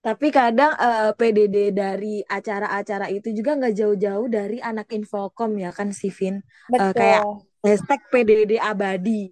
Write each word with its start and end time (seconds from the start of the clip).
Tapi 0.00 0.32
kadang 0.32 0.72
eh, 0.80 1.12
PDD 1.12 1.76
dari 1.76 2.24
acara-acara 2.24 3.12
itu 3.12 3.36
juga 3.36 3.52
nggak 3.60 3.76
jauh-jauh 3.76 4.32
dari 4.32 4.56
anak 4.56 4.88
Infocom 4.96 5.60
ya 5.60 5.76
kan 5.76 5.92
si 5.92 6.08
Vin. 6.08 6.40
Eh, 6.72 6.92
kayak 6.96 7.20
hashtag 7.60 8.00
PDD 8.08 8.56
abadi. 8.56 9.28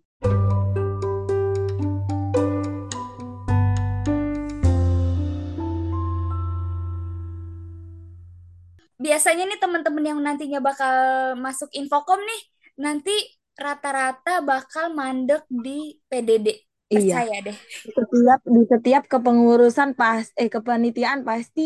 Biasanya 9.00 9.48
nih 9.48 9.56
teman-teman 9.56 10.04
yang 10.04 10.20
nantinya 10.20 10.60
bakal 10.60 10.92
masuk 11.40 11.72
Infocom 11.72 12.20
nih, 12.20 12.42
nanti 12.76 13.16
rata-rata 13.56 14.44
bakal 14.44 14.92
mandek 14.92 15.48
di 15.48 15.96
PDD. 16.12 16.67
Iya, 16.88 17.14
Percaya 17.20 17.38
deh. 17.46 17.56
di 17.84 17.90
setiap 17.98 18.40
di 18.56 18.62
setiap 18.72 19.02
kepengurusan 19.12 19.90
pas 20.00 20.24
eh 20.40 20.48
kepanitiaan 20.54 21.20
pasti 21.28 21.60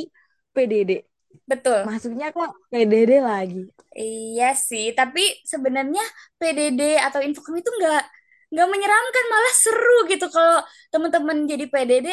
PDD. 0.55 0.91
Betul. 1.51 1.87
Masuknya 1.87 2.27
kok 2.37 2.51
PDD 2.71 3.13
lagi. 3.31 3.63
Iya 3.93 4.57
sih, 4.57 4.85
tapi 4.99 5.21
sebenarnya 5.45 6.01
PDD 6.41 6.81
atau 6.97 7.21
Infocom 7.21 7.57
itu 7.61 7.69
nggak 7.79 8.03
nggak 8.53 8.69
menyeramkan, 8.73 9.25
malah 9.33 9.55
seru 9.57 9.97
gitu 10.13 10.27
kalau 10.33 10.65
teman-teman 10.93 11.45
jadi 11.51 11.65
PDD. 11.73 12.09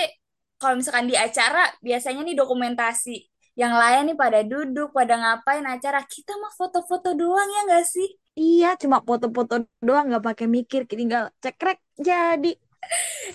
Kalau 0.60 0.76
misalkan 0.80 1.08
di 1.08 1.16
acara, 1.16 1.72
biasanya 1.80 2.22
nih 2.28 2.36
dokumentasi. 2.36 3.16
Yang 3.56 3.74
lain 3.82 4.02
nih 4.12 4.18
pada 4.20 4.40
duduk, 4.44 4.92
pada 4.92 5.14
ngapain 5.20 5.64
acara. 5.64 6.00
Kita 6.04 6.36
mah 6.36 6.52
foto-foto 6.60 7.16
doang 7.16 7.48
ya 7.48 7.62
nggak 7.68 7.86
sih? 7.88 8.08
Iya, 8.40 8.68
cuma 8.82 8.98
foto-foto 9.08 9.54
doang 9.88 10.06
nggak 10.10 10.24
pakai 10.28 10.48
mikir, 10.48 10.82
tinggal 10.88 11.24
cekrek 11.44 11.78
jadi. 12.08 12.48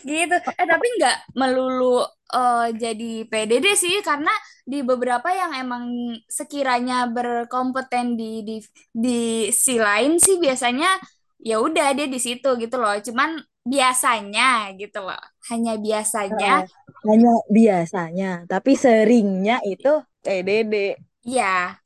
Gitu. 0.03 0.37
Eh 0.37 0.67
tapi 0.67 0.87
nggak 0.99 1.37
melulu 1.39 2.03
eh, 2.35 2.69
jadi 2.75 3.13
PDD 3.29 3.67
sih, 3.79 4.03
karena 4.03 4.33
di 4.65 4.81
beberapa 4.81 5.29
yang 5.31 5.53
emang 5.55 5.85
sekiranya 6.27 7.07
berkompeten 7.13 8.17
di 8.17 8.43
di 8.43 8.57
di 8.91 9.21
si 9.53 9.77
lain 9.77 10.17
sih 10.17 10.41
biasanya 10.41 10.97
ya 11.45 11.61
udah 11.61 11.93
dia 11.93 12.09
di 12.09 12.19
situ 12.19 12.57
gitu 12.57 12.77
loh. 12.81 12.97
Cuman 12.99 13.39
biasanya 13.65 14.73
gitu 14.77 15.05
loh. 15.05 15.21
Hanya 15.53 15.77
biasanya. 15.81 16.65
Hanya 17.05 17.35
biasanya, 17.53 18.31
tapi 18.49 18.81
seringnya 18.81 19.61
itu 19.69 20.01
PDD. 20.25 20.97
ya 21.25 21.77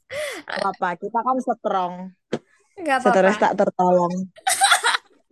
Apa? 0.46 0.94
Kita 0.94 1.26
kan 1.26 1.36
strong, 1.42 1.94
nggak 2.78 3.02
apa-apa. 3.02 3.34
tak 3.34 3.52
tertolong. 3.58 4.14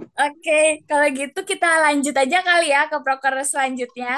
Oke, 0.05 0.53
kalau 0.89 1.07
gitu 1.19 1.39
kita 1.51 1.67
lanjut 1.85 2.15
aja 2.23 2.39
kali 2.49 2.65
ya 2.75 2.81
ke 2.91 2.97
proker 3.05 3.35
selanjutnya. 3.53 4.09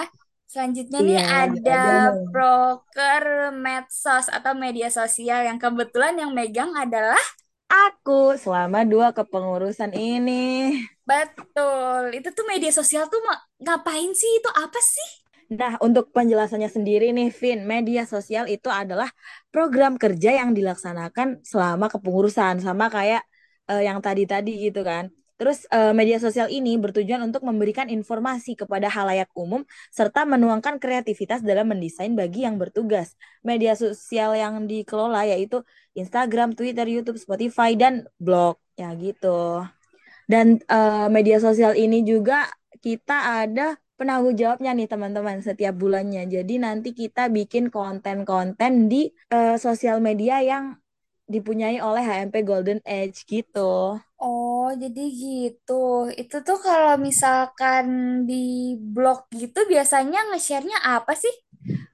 Selanjutnya 0.51 0.99
nih 1.09 1.19
Iya, 1.19 1.21
lanjut 1.39 1.63
ada 1.63 1.73
aja 1.73 1.91
nih. 2.03 2.25
proker 2.33 3.25
medsos 3.65 4.27
atau 4.37 4.53
media 4.65 4.89
sosial 4.99 5.39
yang 5.49 5.59
kebetulan 5.63 6.15
yang 6.23 6.31
megang 6.39 6.71
adalah 6.83 7.21
Aku 7.85 8.19
selama 8.43 8.79
dua 8.93 9.09
kepengurusan 9.17 9.93
ini. 9.97 10.33
betul. 11.09 12.03
Itu 12.19 12.29
tuh 12.37 12.45
media 12.53 12.71
sosial 12.79 13.05
tuh 13.13 13.21
ma- 13.27 13.43
ngapain 13.65 14.11
sih? 14.21 14.31
Itu 14.39 14.51
apa 14.63 14.79
sih? 14.95 15.09
Nah, 15.49 15.81
untuk 15.87 16.13
penjelasannya 16.17 16.69
sendiri 16.77 17.07
nih, 17.17 17.29
Vin, 17.41 17.59
media 17.65 18.03
sosial 18.05 18.45
itu 18.53 18.69
adalah 18.69 19.09
program 19.53 19.97
kerja 19.97 20.31
yang 20.45 20.51
dilaksanakan 20.53 21.41
selama 21.51 21.89
kepengurusan, 21.89 22.61
sama 22.61 22.93
kayak 22.93 23.23
eh, 23.73 23.83
yang 23.89 23.99
tadi-tadi 24.05 24.51
gitu 24.69 24.81
kan. 24.85 25.09
Terus 25.39 25.71
eh, 25.71 25.95
media 25.95 26.19
sosial 26.19 26.51
ini 26.51 26.75
bertujuan 26.83 27.23
untuk 27.23 27.47
memberikan 27.47 27.87
informasi 27.87 28.59
kepada 28.59 28.91
halayak 28.91 29.31
umum 29.39 29.63
serta 29.95 30.27
menuangkan 30.27 30.83
kreativitas 30.83 31.47
dalam 31.47 31.71
mendesain 31.71 32.11
bagi 32.19 32.43
yang 32.43 32.59
bertugas. 32.59 33.15
Media 33.47 33.79
sosial 33.79 34.35
yang 34.35 34.67
dikelola 34.67 35.31
yaitu 35.31 35.63
Instagram, 35.95 36.59
Twitter, 36.59 36.91
YouTube, 36.91 37.23
Spotify, 37.23 37.79
dan 37.79 38.11
blog. 38.19 38.59
Ya 38.75 38.91
gitu. 38.99 39.63
Dan 40.27 40.59
eh, 40.67 41.09
media 41.09 41.39
sosial 41.39 41.79
ini 41.79 42.03
juga 42.03 42.51
kita 42.83 43.47
ada 43.47 43.79
penanggung 43.99 44.39
jawabnya 44.39 44.75
nih 44.75 44.91
teman-teman 44.91 45.39
setiap 45.43 45.75
bulannya. 45.75 46.27
Jadi 46.27 46.55
nanti 46.63 46.91
kita 46.95 47.31
bikin 47.31 47.71
konten-konten 47.71 48.91
di 48.91 49.11
eh, 49.31 49.55
sosial 49.59 50.03
media 50.03 50.43
yang 50.43 50.79
dipunyai 51.29 51.79
oleh 51.79 52.01
HMP 52.01 52.41
Golden 52.43 52.81
Age 52.89 53.29
gitu. 53.29 54.01
Oh, 54.19 54.69
jadi 54.73 55.05
gitu. 55.13 56.09
Itu 56.17 56.41
tuh 56.43 56.59
kalau 56.59 56.97
misalkan 56.97 57.87
di 58.25 58.75
blog 58.81 59.29
gitu 59.31 59.69
biasanya 59.69 60.33
nge-share-nya 60.33 60.81
apa 60.83 61.13
sih? 61.15 61.31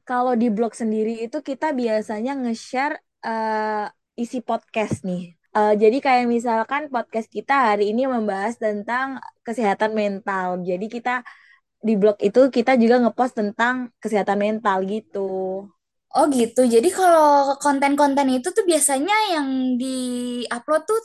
Kalau 0.07 0.39
di 0.39 0.49
blog 0.49 0.73
sendiri 0.73 1.27
itu 1.27 1.43
kita 1.43 1.75
biasanya 1.75 2.39
nge-share 2.39 2.97
eh, 3.27 3.87
isi 4.15 4.39
podcast 4.41 5.03
nih. 5.03 5.35
Eh, 5.55 5.75
jadi 5.79 5.99
kayak 6.03 6.27
misalkan 6.31 6.83
podcast 6.91 7.31
kita 7.31 7.75
hari 7.75 7.91
ini 7.95 8.07
membahas 8.11 8.59
tentang 8.59 9.23
kesehatan 9.47 9.95
mental. 9.95 10.63
Jadi 10.63 10.87
kita 10.91 11.27
di 11.85 11.95
blog 12.01 12.17
itu 12.25 12.49
kita 12.49 12.81
juga 12.81 12.97
ngepost 13.03 13.35
tentang 13.37 13.93
kesehatan 14.03 14.39
mental 14.41 14.83
gitu. 14.89 15.69
Oh 16.15 16.31
gitu. 16.31 16.63
Jadi 16.63 16.89
kalau 16.95 17.59
konten-konten 17.59 18.31
itu 18.31 18.49
tuh 18.55 18.63
biasanya 18.63 19.35
yang 19.35 19.75
di-upload 19.75 20.83
tuh 20.87 21.01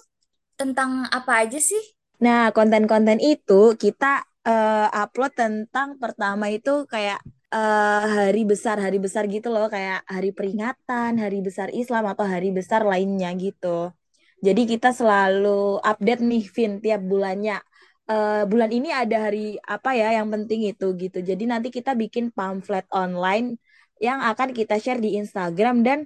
tentang 0.53 1.09
apa 1.09 1.46
aja 1.46 1.58
sih? 1.58 1.81
Nah, 2.22 2.53
konten-konten 2.53 3.18
itu 3.18 3.74
kita 3.74 4.22
eh, 4.46 4.88
upload 4.94 5.34
tentang 5.34 5.97
pertama 5.97 6.46
itu 6.53 6.86
kayak 6.86 7.20
eh, 7.50 8.02
hari 8.06 8.46
besar, 8.46 8.78
hari 8.78 9.02
besar 9.02 9.25
gitu 9.25 9.50
loh, 9.50 9.66
kayak 9.74 10.06
hari 10.06 10.30
peringatan, 10.30 11.18
hari 11.18 11.41
besar 11.41 11.74
Islam 11.74 12.06
atau 12.06 12.26
hari 12.30 12.53
besar 12.53 12.86
lainnya 12.86 13.34
gitu. 13.34 13.90
Jadi 14.46 14.62
kita 14.72 14.94
selalu 14.94 15.81
update 15.81 16.22
nih, 16.24 16.44
Vin, 16.53 16.72
tiap 16.86 17.02
bulannya. 17.02 17.58
Eh, 18.09 18.44
bulan 18.46 18.70
ini 18.74 18.90
ada 18.94 19.30
hari 19.30 19.58
apa 19.66 19.90
ya 19.97 20.14
yang 20.22 20.30
penting 20.34 20.70
itu 20.70 20.86
gitu. 21.02 21.18
Jadi 21.22 21.44
nanti 21.50 21.70
kita 21.74 21.97
bikin 21.97 22.30
pamflet 22.34 22.86
online 22.94 23.58
yang 24.00 24.20
akan 24.24 24.56
kita 24.56 24.80
share 24.80 25.00
di 25.04 25.20
Instagram 25.20 25.84
dan 25.84 26.00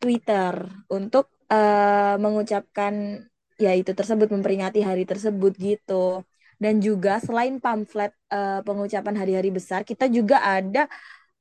Twitter 0.00 0.54
untuk 0.88 1.28
eh, 1.50 2.16
mengucapkan 2.16 3.20
ya 3.60 3.76
itu 3.76 3.92
tersebut 3.92 4.32
memperingati 4.32 4.80
hari 4.80 5.04
tersebut 5.04 5.52
gitu. 5.60 6.24
Dan 6.60 6.80
juga 6.84 7.18
selain 7.20 7.56
pamflet 7.60 8.12
eh, 8.32 8.60
pengucapan 8.64 9.14
hari-hari 9.20 9.50
besar, 9.52 9.80
kita 9.84 10.06
juga 10.08 10.40
ada 10.44 10.86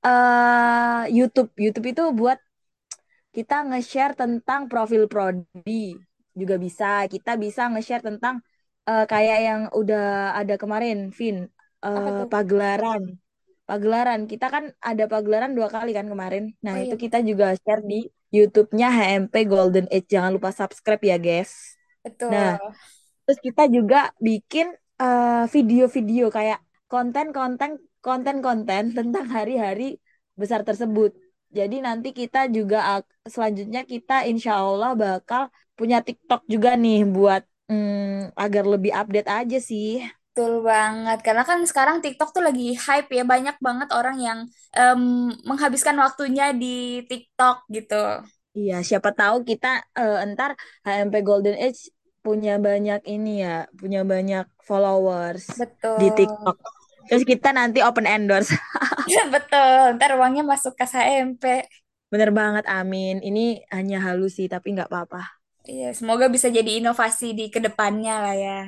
eh, 0.03 1.03
YouTube. 1.14 1.52
YouTube 1.56 1.88
itu 1.94 2.03
buat 2.16 2.40
kita 3.36 3.56
nge-share 3.69 4.14
tentang 4.18 4.66
profil 4.72 5.06
prodi 5.12 5.96
juga 6.34 6.56
bisa. 6.58 7.06
Kita 7.08 7.38
bisa 7.38 7.69
nge-share 7.72 8.03
tentang 8.03 8.42
eh, 8.90 9.06
kayak 9.06 9.40
yang 9.48 9.62
udah 9.75 10.34
ada 10.40 10.56
kemarin, 10.62 11.12
Vin, 11.14 11.48
tuh? 11.84 12.28
pagelaran. 12.31 13.28
Pagelaran, 13.69 14.25
kita 14.25 14.50
kan 14.50 14.74
ada 14.81 15.06
pagelaran 15.06 15.53
dua 15.53 15.69
kali 15.69 15.94
kan 15.94 16.09
kemarin. 16.09 16.57
Nah, 16.66 16.74
Oh 16.74 16.81
iya 16.81 16.90
itu 16.90 16.97
kita 17.06 17.22
juga 17.22 17.53
share 17.53 17.85
di 17.85 18.09
YouTube-nya 18.34 18.90
HMP 18.90 19.46
Golden 19.46 19.85
Age. 19.94 20.09
Jangan 20.09 20.34
lupa 20.34 20.50
subscribe 20.50 21.03
ya, 21.06 21.18
guys. 21.22 21.78
Nah, 22.25 22.57
Betul. 22.57 22.74
terus 23.30 23.40
kita 23.46 23.63
juga 23.69 24.09
bikin 24.18 24.74
eh, 24.97 25.46
video-video 25.53 26.34
kayak 26.34 26.59
konten-konten 26.90 27.78
konten-konten 28.02 28.97
tentang 28.97 29.25
hari-hari 29.30 30.01
besar 30.34 30.66
tersebut. 30.66 31.13
Jadi 31.53 31.81
nanti 31.86 32.09
kita 32.13 32.50
juga 32.50 33.06
selanjutnya 33.25 33.86
kita 33.86 34.25
insya 34.25 34.62
Allah 34.62 34.97
bakal 34.97 35.53
punya 35.78 36.01
TikTok 36.01 36.46
juga 36.50 36.74
nih 36.74 37.06
buat 37.06 37.46
mm, 37.69 38.34
agar 38.38 38.63
lebih 38.66 38.91
update 38.94 39.30
aja 39.30 39.57
sih. 39.62 40.01
Betul 40.39 40.63
banget. 40.63 41.19
Karena 41.19 41.44
kan 41.44 41.59
sekarang 41.67 42.00
TikTok 42.00 42.31
tuh 42.31 42.39
lagi 42.39 42.72
hype 42.72 43.11
ya. 43.11 43.27
Banyak 43.27 43.59
banget 43.59 43.91
orang 43.91 44.17
yang 44.23 44.39
em, 44.72 45.35
menghabiskan 45.44 46.00
waktunya 46.00 46.55
di 46.55 47.03
TikTok 47.11 47.68
gitu. 47.68 48.24
Iya, 48.56 48.80
siapa 48.88 49.12
tahu 49.12 49.44
kita 49.44 49.83
eh, 50.00 50.24
entar 50.24 50.56
HMP 50.88 51.19
Golden 51.27 51.59
Age 51.59 51.91
punya 52.24 52.56
banyak 52.56 53.03
ini 53.03 53.44
ya, 53.44 53.68
punya 53.75 54.07
banyak 54.07 54.47
followers 54.63 55.44
di 56.00 56.07
Betul. 56.07 56.24
TikTok. 56.24 56.56
Terus 57.12 57.24
kita 57.27 57.51
nanti 57.51 57.83
open 57.83 58.07
endorse. 58.07 58.56
Betul. 59.35 60.00
Ntar 60.00 60.15
uangnya 60.15 60.47
masuk 60.47 60.80
kas 60.80 60.95
HMP. 60.95 61.68
Bener 62.07 62.31
banget, 62.31 62.63
amin. 62.63 63.19
Ini 63.19 63.68
hanya 63.75 64.00
halusi, 64.07 64.47
tapi 64.47 64.71
nggak 64.71 64.88
apa-apa. 64.88 65.19
Iya, 65.68 65.92
semoga 65.92 66.31
bisa 66.31 66.47
jadi 66.47 66.80
inovasi 66.80 67.35
di 67.35 67.51
ke 67.51 67.59
depannya 67.59 68.13
lah 68.24 68.35
ya. 68.39 68.59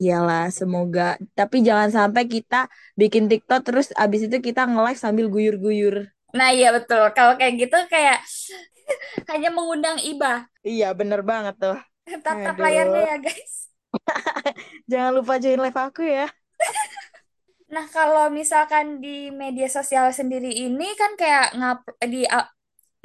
Iyalah, 0.00 0.48
semoga. 0.48 1.20
Tapi 1.36 1.60
jangan 1.60 1.92
sampai 1.92 2.24
kita 2.24 2.72
bikin 2.96 3.28
TikTok 3.28 3.60
terus 3.68 3.92
abis 3.92 4.32
itu 4.32 4.36
kita 4.40 4.64
nge-live 4.64 4.96
sambil 4.96 5.28
guyur-guyur. 5.28 6.08
Nah, 6.32 6.48
iya 6.56 6.72
betul. 6.72 7.04
Kalau 7.12 7.36
kayak 7.36 7.60
gitu 7.60 7.76
kayak 7.92 8.24
hanya 9.30 9.52
mengundang 9.52 10.00
iba. 10.00 10.48
Iya, 10.64 10.96
bener 10.96 11.20
banget 11.20 11.60
tuh. 11.60 11.76
Tap-tap 12.24 12.56
layarnya 12.56 13.02
ya, 13.12 13.16
guys. 13.20 13.68
jangan 14.90 15.12
lupa 15.20 15.36
join 15.36 15.60
live 15.60 15.76
aku 15.78 16.02
ya. 16.08 16.26
Nah, 17.70 17.86
kalau 17.86 18.34
misalkan 18.34 18.98
di 18.98 19.30
media 19.30 19.70
sosial 19.70 20.10
sendiri 20.10 20.50
ini 20.50 20.90
kan 20.98 21.14
kayak 21.14 21.54
ngap 21.54 21.86
di 22.02 22.26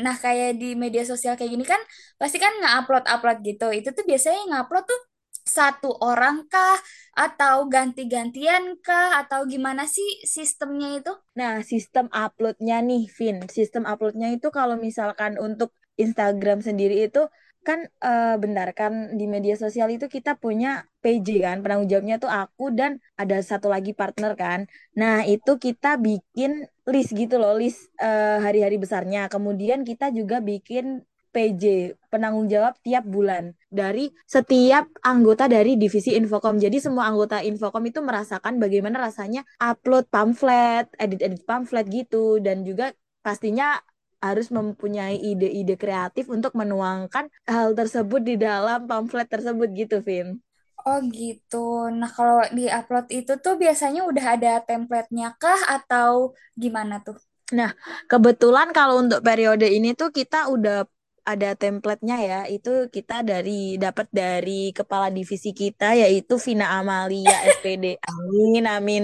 nah 0.01 0.18
kayak 0.18 0.57
di 0.57 0.74
media 0.74 1.06
sosial 1.06 1.38
kayak 1.38 1.53
gini 1.53 1.62
kan 1.62 1.77
pasti 2.18 2.42
kan 2.42 2.50
nge-upload-upload 2.57 3.45
gitu. 3.45 3.69
Itu 3.69 3.94
tuh 3.94 4.01
biasanya 4.09 4.42
ngupload 4.50 4.89
tuh 4.89 5.00
satu 5.45 5.94
orang 6.01 6.50
kah 6.50 6.81
atau 7.13 7.69
ganti-gantian 7.69 8.81
kah 8.81 9.21
atau 9.21 9.45
gimana 9.45 9.86
sih 9.86 10.25
sistemnya 10.25 10.97
itu? 10.97 11.13
Nah, 11.38 11.62
sistem 11.62 12.09
uploadnya 12.09 12.81
nih, 12.81 13.06
Vin. 13.13 13.45
Sistem 13.47 13.86
uploadnya 13.86 14.33
itu 14.33 14.50
kalau 14.50 14.75
misalkan 14.75 15.38
untuk 15.38 15.71
Instagram 15.95 16.65
sendiri 16.65 17.07
itu 17.07 17.30
kan 17.65 17.81
eh, 17.81 18.36
bentar 18.38 18.69
kan 18.77 19.18
di 19.18 19.25
media 19.25 19.57
sosial 19.57 19.89
itu 19.89 20.06
kita 20.06 20.38
punya 20.38 20.86
PJ 21.01 21.42
kan, 21.42 21.57
penanggung 21.65 21.89
jawabnya 21.89 22.21
tuh 22.21 22.30
aku 22.30 22.69
dan 22.74 23.01
ada 23.18 23.42
satu 23.42 23.69
lagi 23.69 23.94
partner 23.94 24.38
kan. 24.38 24.59
Nah, 24.97 25.25
itu 25.25 25.57
kita 25.57 25.97
bikin 25.97 26.69
list 26.89 27.13
gitu 27.13 27.42
loh, 27.42 27.57
list 27.57 27.89
eh, 28.01 28.38
hari-hari 28.42 28.77
besarnya. 28.77 29.30
Kemudian 29.33 29.81
kita 29.81 30.13
juga 30.13 30.42
bikin 30.42 31.06
PJ, 31.36 31.92
penanggung 32.08 32.48
jawab 32.48 32.80
tiap 32.80 33.04
bulan 33.04 33.52
dari 33.68 34.08
setiap 34.24 34.88
anggota 35.04 35.52
dari 35.52 35.76
divisi 35.76 36.16
Infocom. 36.16 36.56
Jadi 36.56 36.80
semua 36.80 37.12
anggota 37.12 37.44
Infocom 37.44 37.84
itu 37.84 38.00
merasakan 38.00 38.56
bagaimana 38.56 39.04
rasanya 39.04 39.44
upload 39.60 40.08
pamflet, 40.08 40.88
edit-edit 40.96 41.44
pamflet 41.44 41.84
gitu 41.92 42.40
dan 42.40 42.64
juga 42.64 42.96
pastinya 43.20 43.84
harus 44.24 44.48
mempunyai 44.48 45.20
ide-ide 45.20 45.76
kreatif 45.76 46.32
untuk 46.32 46.56
menuangkan 46.56 47.28
hal 47.46 47.76
tersebut 47.76 48.24
di 48.24 48.40
dalam 48.40 48.88
pamflet 48.88 49.28
tersebut 49.28 49.70
gitu, 49.76 50.00
Vin. 50.00 50.40
Oh 50.86 51.02
gitu. 51.10 51.90
Nah, 51.90 52.10
kalau 52.14 52.46
di-upload 52.54 53.10
itu 53.10 53.34
tuh 53.42 53.58
biasanya 53.58 54.06
udah 54.06 54.26
ada 54.38 54.54
template-nya 54.62 55.34
kah 55.36 55.58
atau 55.68 56.38
gimana 56.54 57.02
tuh? 57.02 57.18
Nah, 57.54 57.74
kebetulan 58.10 58.74
kalau 58.74 59.02
untuk 59.02 59.22
periode 59.22 59.70
ini 59.70 59.94
tuh 59.94 60.10
kita 60.10 60.50
udah 60.50 60.86
ada 61.31 61.48
template-nya 61.57 62.16
ya. 62.30 62.39
Itu 62.56 62.69
kita 62.95 63.25
dari 63.25 63.75
dapat 63.83 64.07
dari 64.13 64.72
kepala 64.77 65.07
divisi 65.10 65.50
kita 65.51 65.98
yaitu 66.01 66.33
Vina 66.45 66.66
Amalia 66.80 67.36
SPD. 67.45 67.86
Amin, 68.10 68.63
amin. 68.69 69.04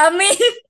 Amin. 0.00 0.36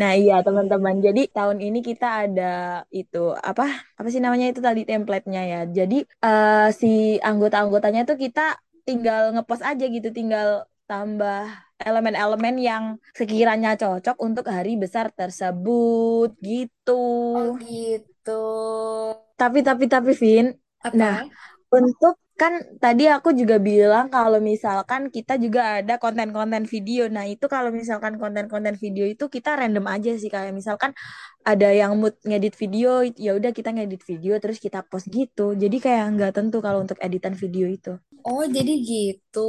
Nah, 0.00 0.10
iya 0.20 0.34
teman-teman. 0.46 0.96
Jadi 1.06 1.20
tahun 1.36 1.58
ini 1.66 1.78
kita 1.88 2.06
ada 2.26 2.44
itu 2.90 3.18
apa? 3.50 3.64
Apa 3.98 4.08
sih 4.12 4.20
namanya 4.24 4.46
itu 4.50 4.60
tadi 4.68 4.82
template-nya 4.88 5.40
ya. 5.52 5.60
Jadi 5.78 5.96
eh, 6.24 6.66
si 6.80 6.88
anggota-anggotanya 7.28 8.00
tuh 8.08 8.16
kita 8.24 8.40
tinggal 8.88 9.32
ngepost 9.34 9.62
aja 9.64 9.84
gitu, 9.88 10.08
tinggal 10.18 10.68
tambah 10.90 11.48
elemen-elemen 11.80 12.54
yang 12.60 12.84
sekiranya 13.18 13.74
cocok 13.80 14.16
untuk 14.20 14.44
hari 14.54 14.76
besar 14.82 15.06
tersebut 15.18 16.28
gitu. 16.44 16.92
Oh 17.38 17.54
gitu. 17.62 18.32
Tapi 19.40 19.58
tapi 19.66 19.84
tapi 19.90 20.14
Vin, 20.14 20.46
nah 20.94 21.26
Apa? 21.26 21.34
untuk 21.74 22.14
kan 22.34 22.54
tadi 22.82 23.06
aku 23.06 23.30
juga 23.34 23.62
bilang 23.62 24.10
kalau 24.10 24.38
misalkan 24.42 25.06
kita 25.10 25.38
juga 25.38 25.78
ada 25.82 25.94
konten-konten 26.02 26.66
video. 26.66 27.06
Nah, 27.06 27.26
itu 27.30 27.46
kalau 27.46 27.70
misalkan 27.70 28.18
konten-konten 28.18 28.74
video 28.78 29.06
itu 29.06 29.30
kita 29.30 29.54
random 29.58 29.86
aja 29.86 30.10
sih 30.18 30.30
kayak 30.30 30.50
misalkan 30.54 30.90
ada 31.46 31.68
yang 31.70 31.94
mood 31.98 32.14
ngedit 32.26 32.54
video, 32.58 33.06
ya 33.18 33.38
udah 33.38 33.50
kita 33.54 33.70
ngedit 33.74 34.02
video 34.06 34.34
terus 34.42 34.58
kita 34.58 34.82
post 34.86 35.06
gitu. 35.10 35.54
Jadi 35.54 35.76
kayak 35.78 36.04
nggak 36.18 36.32
tentu 36.34 36.58
kalau 36.58 36.82
untuk 36.82 36.98
editan 37.02 37.34
video 37.38 37.66
itu. 37.70 37.94
Oh, 38.24 38.44
jadi 38.48 38.72
gitu. 38.88 39.40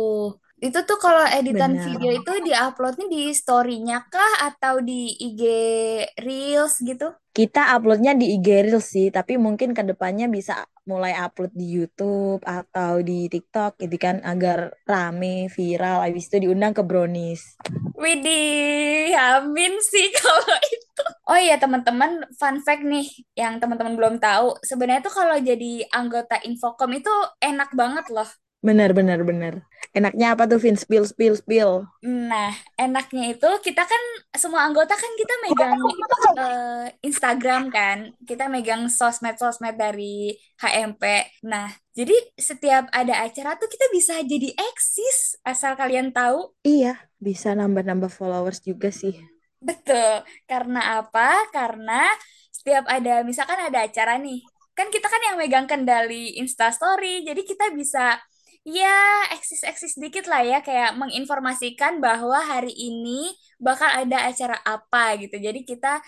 Itu 0.56 0.88
tuh 0.88 0.96
kalau 0.96 1.28
editan 1.28 1.76
video 1.76 2.16
Benar. 2.16 2.22
itu 2.24 2.32
di-uploadnya 2.48 3.08
di 3.12 3.36
story-nya 3.36 4.08
kah 4.08 4.48
atau 4.48 4.80
di 4.80 5.12
IG 5.12 5.44
Reels 6.24 6.80
gitu? 6.80 7.12
Kita 7.36 7.76
uploadnya 7.76 8.16
di 8.16 8.40
IG 8.40 8.48
Reels 8.64 8.88
sih, 8.88 9.12
tapi 9.12 9.36
mungkin 9.36 9.76
ke 9.76 9.84
depannya 9.84 10.32
bisa 10.32 10.64
mulai 10.88 11.12
upload 11.12 11.52
di 11.52 11.68
YouTube 11.76 12.40
atau 12.48 13.04
di 13.04 13.28
TikTok 13.28 13.76
gitu 13.84 14.00
kan 14.00 14.24
agar 14.24 14.72
rame, 14.88 15.52
viral, 15.52 16.08
habis 16.08 16.32
itu 16.32 16.48
diundang 16.48 16.72
ke 16.72 16.88
Brownies. 16.88 17.60
Widih, 18.00 19.12
amin 19.12 19.76
sih 19.84 20.08
kalau 20.16 20.56
itu. 20.72 21.04
Oh 21.28 21.36
iya 21.36 21.60
teman-teman, 21.60 22.32
fun 22.40 22.64
fact 22.64 22.88
nih 22.88 23.12
yang 23.36 23.60
teman-teman 23.60 24.00
belum 24.00 24.16
tahu. 24.24 24.56
Sebenarnya 24.64 25.04
tuh 25.04 25.20
kalau 25.20 25.36
jadi 25.36 25.84
anggota 25.92 26.40
Infocom 26.48 26.96
itu 26.96 27.12
enak 27.44 27.76
banget 27.76 28.08
loh. 28.16 28.30
Bener, 28.66 28.98
bener, 28.98 29.22
bener. 29.22 29.54
Enaknya 29.96 30.36
apa 30.36 30.44
tuh, 30.44 30.60
Vin? 30.60 30.76
Spill, 30.76 31.08
spill, 31.08 31.40
spill. 31.40 31.88
Nah, 32.04 32.52
enaknya 32.76 33.32
itu 33.32 33.48
kita 33.64 33.88
kan 33.88 34.04
semua 34.36 34.68
anggota 34.68 34.92
kan 34.92 35.12
kita 35.16 35.34
megang 35.48 35.80
eh, 36.36 36.86
Instagram 37.00 37.72
kan, 37.72 38.12
kita 38.28 38.52
megang 38.52 38.92
sosmed-sosmed 38.92 39.80
dari 39.80 40.36
HMP. 40.60 41.00
Nah, 41.48 41.72
jadi 41.96 42.12
setiap 42.36 42.92
ada 42.92 43.24
acara 43.24 43.56
tuh 43.56 43.72
kita 43.72 43.88
bisa 43.96 44.20
jadi 44.20 44.52
eksis 44.52 45.40
asal 45.48 45.80
kalian 45.80 46.12
tahu. 46.12 46.52
Iya, 46.68 47.00
bisa 47.16 47.56
nambah-nambah 47.56 48.12
followers 48.12 48.60
juga 48.68 48.92
sih. 48.92 49.16
Betul. 49.64 50.28
Karena 50.44 51.00
apa? 51.00 51.48
Karena 51.56 52.12
setiap 52.52 52.84
ada 52.92 53.24
misalkan 53.24 53.64
ada 53.64 53.88
acara 53.88 54.20
nih, 54.20 54.44
kan 54.76 54.92
kita 54.92 55.08
kan 55.08 55.24
yang 55.24 55.40
megang 55.40 55.72
kendali 55.72 56.36
Instastory, 56.36 57.24
jadi 57.24 57.42
kita 57.48 57.72
bisa 57.72 58.20
ya 58.66 58.90
eksis-eksis 59.36 59.94
dikit 60.02 60.26
lah 60.32 60.42
ya 60.42 60.58
kayak 60.66 60.98
menginformasikan 61.02 62.02
bahwa 62.06 62.40
hari 62.52 62.74
ini 62.74 63.30
bakal 63.62 63.90
ada 64.02 64.18
acara 64.30 64.58
apa 64.66 65.18
gitu. 65.22 65.36
Jadi 65.38 65.60
kita 65.70 66.02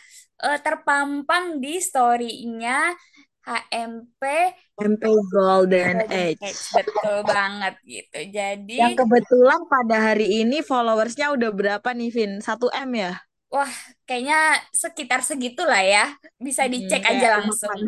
eh, 0.46 0.58
terpampang 0.66 1.62
di 1.64 1.78
story-nya 1.82 2.94
HMP 3.48 4.22
MP 4.86 5.02
Golden 5.34 5.98
Age. 6.12 6.50
Age. 6.50 6.62
Betul 6.76 7.16
banget 7.34 7.74
gitu. 7.88 8.18
Jadi 8.38 8.74
Yang 8.80 8.94
kebetulan 9.06 9.62
pada 9.74 9.98
hari 10.08 10.28
ini 10.42 10.58
followersnya 10.70 11.28
udah 11.36 11.50
berapa 11.60 11.90
nih, 12.00 12.10
Vin? 12.16 12.32
Satu 12.48 12.68
m 12.74 12.90
ya? 13.04 13.12
wah 13.54 13.72
kayaknya 14.08 14.36
sekitar 14.82 15.20
segitulah 15.30 15.82
ya. 15.94 16.04
Bisa 16.46 16.64
Hmm, 16.66 16.74
dicek 16.74 17.02
aja 17.12 17.26
kayak 17.26 17.34
umat 17.40 17.60
langsung. 17.66 17.80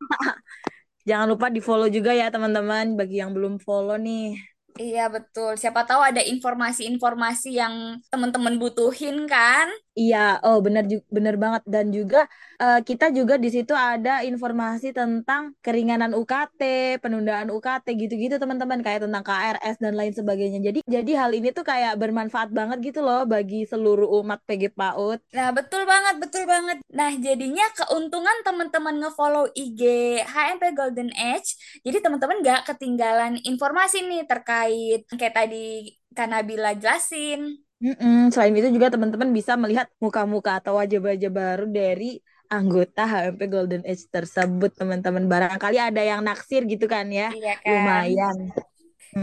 Jangan 1.08 1.26
lupa 1.26 1.46
di-follow 1.50 1.88
juga 1.90 2.14
ya, 2.14 2.30
teman-teman. 2.30 2.94
Bagi 2.94 3.18
yang 3.22 3.34
belum 3.34 3.58
follow 3.62 3.98
nih. 3.98 4.38
Iya 4.80 5.12
betul. 5.12 5.60
Siapa 5.60 5.84
tahu 5.84 6.00
ada 6.00 6.24
informasi-informasi 6.24 7.52
yang 7.52 8.00
teman-teman 8.08 8.56
butuhin 8.56 9.28
kan? 9.28 9.68
Iya, 9.92 10.40
oh 10.48 10.56
benar 10.64 10.88
benar 11.16 11.34
banget 11.36 11.62
dan 11.68 11.92
juga 11.92 12.24
eh, 12.62 12.80
kita 12.88 13.12
juga 13.12 13.36
di 13.36 13.48
situ 13.52 13.76
ada 13.76 14.24
informasi 14.24 14.88
tentang 14.96 15.52
keringanan 15.60 16.16
UKT, 16.16 16.60
penundaan 16.96 17.52
UKT 17.52 17.92
gitu-gitu 18.00 18.40
teman-teman 18.40 18.80
kayak 18.80 19.04
tentang 19.04 19.20
KRS 19.20 19.76
dan 19.84 19.92
lain 19.92 20.16
sebagainya. 20.16 20.64
Jadi 20.64 20.80
jadi 20.88 21.12
hal 21.20 21.30
ini 21.36 21.52
tuh 21.52 21.64
kayak 21.68 22.00
bermanfaat 22.00 22.48
banget 22.56 22.80
gitu 22.80 23.04
loh 23.04 23.28
bagi 23.28 23.68
seluruh 23.68 24.08
umat 24.24 24.40
PG 24.48 24.72
PAUD. 24.72 25.20
Nah, 25.36 25.52
betul 25.52 25.84
banget, 25.84 26.14
betul 26.24 26.42
banget. 26.48 26.76
Nah, 26.88 27.10
jadinya 27.12 27.64
keuntungan 27.76 28.36
teman-teman 28.48 28.94
nge-follow 28.96 29.44
IG 29.52 29.80
HMP 30.24 30.72
Golden 30.72 31.12
Age, 31.12 31.52
jadi 31.84 32.00
teman-teman 32.00 32.40
nggak 32.40 32.60
ketinggalan 32.64 33.36
informasi 33.44 34.08
nih 34.08 34.24
terkait 34.24 35.04
kayak 35.20 35.34
tadi 35.36 35.92
Kak 36.16 36.28
Nabila 36.32 36.72
jelasin. 36.80 37.60
Mm-mm. 37.82 38.30
Selain 38.30 38.54
itu 38.54 38.68
juga 38.70 38.88
teman-teman 38.94 39.30
bisa 39.34 39.58
melihat 39.58 39.90
muka-muka 39.98 40.62
atau 40.62 40.78
wajah-wajah 40.78 41.30
baru 41.34 41.66
dari 41.66 42.22
anggota 42.46 43.02
HMP 43.10 43.40
Golden 43.50 43.82
Age 43.82 44.06
tersebut 44.06 44.70
teman-teman. 44.78 45.26
Barangkali 45.26 45.76
ada 45.82 45.98
yang 45.98 46.22
naksir 46.22 46.62
gitu 46.70 46.86
kan 46.86 47.10
ya. 47.10 47.34
Iya 47.34 47.54
kan? 47.64 47.66
Lumayan. 47.66 48.36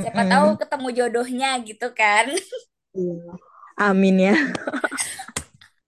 Siapa 0.01 0.21
tahu 0.31 0.47
Mm-mm. 0.47 0.59
ketemu 0.61 0.87
jodohnya 0.97 1.49
gitu 1.67 1.87
kan. 1.95 2.25
Iya. 2.97 3.31
Amin 3.79 4.15
ya. 4.19 4.33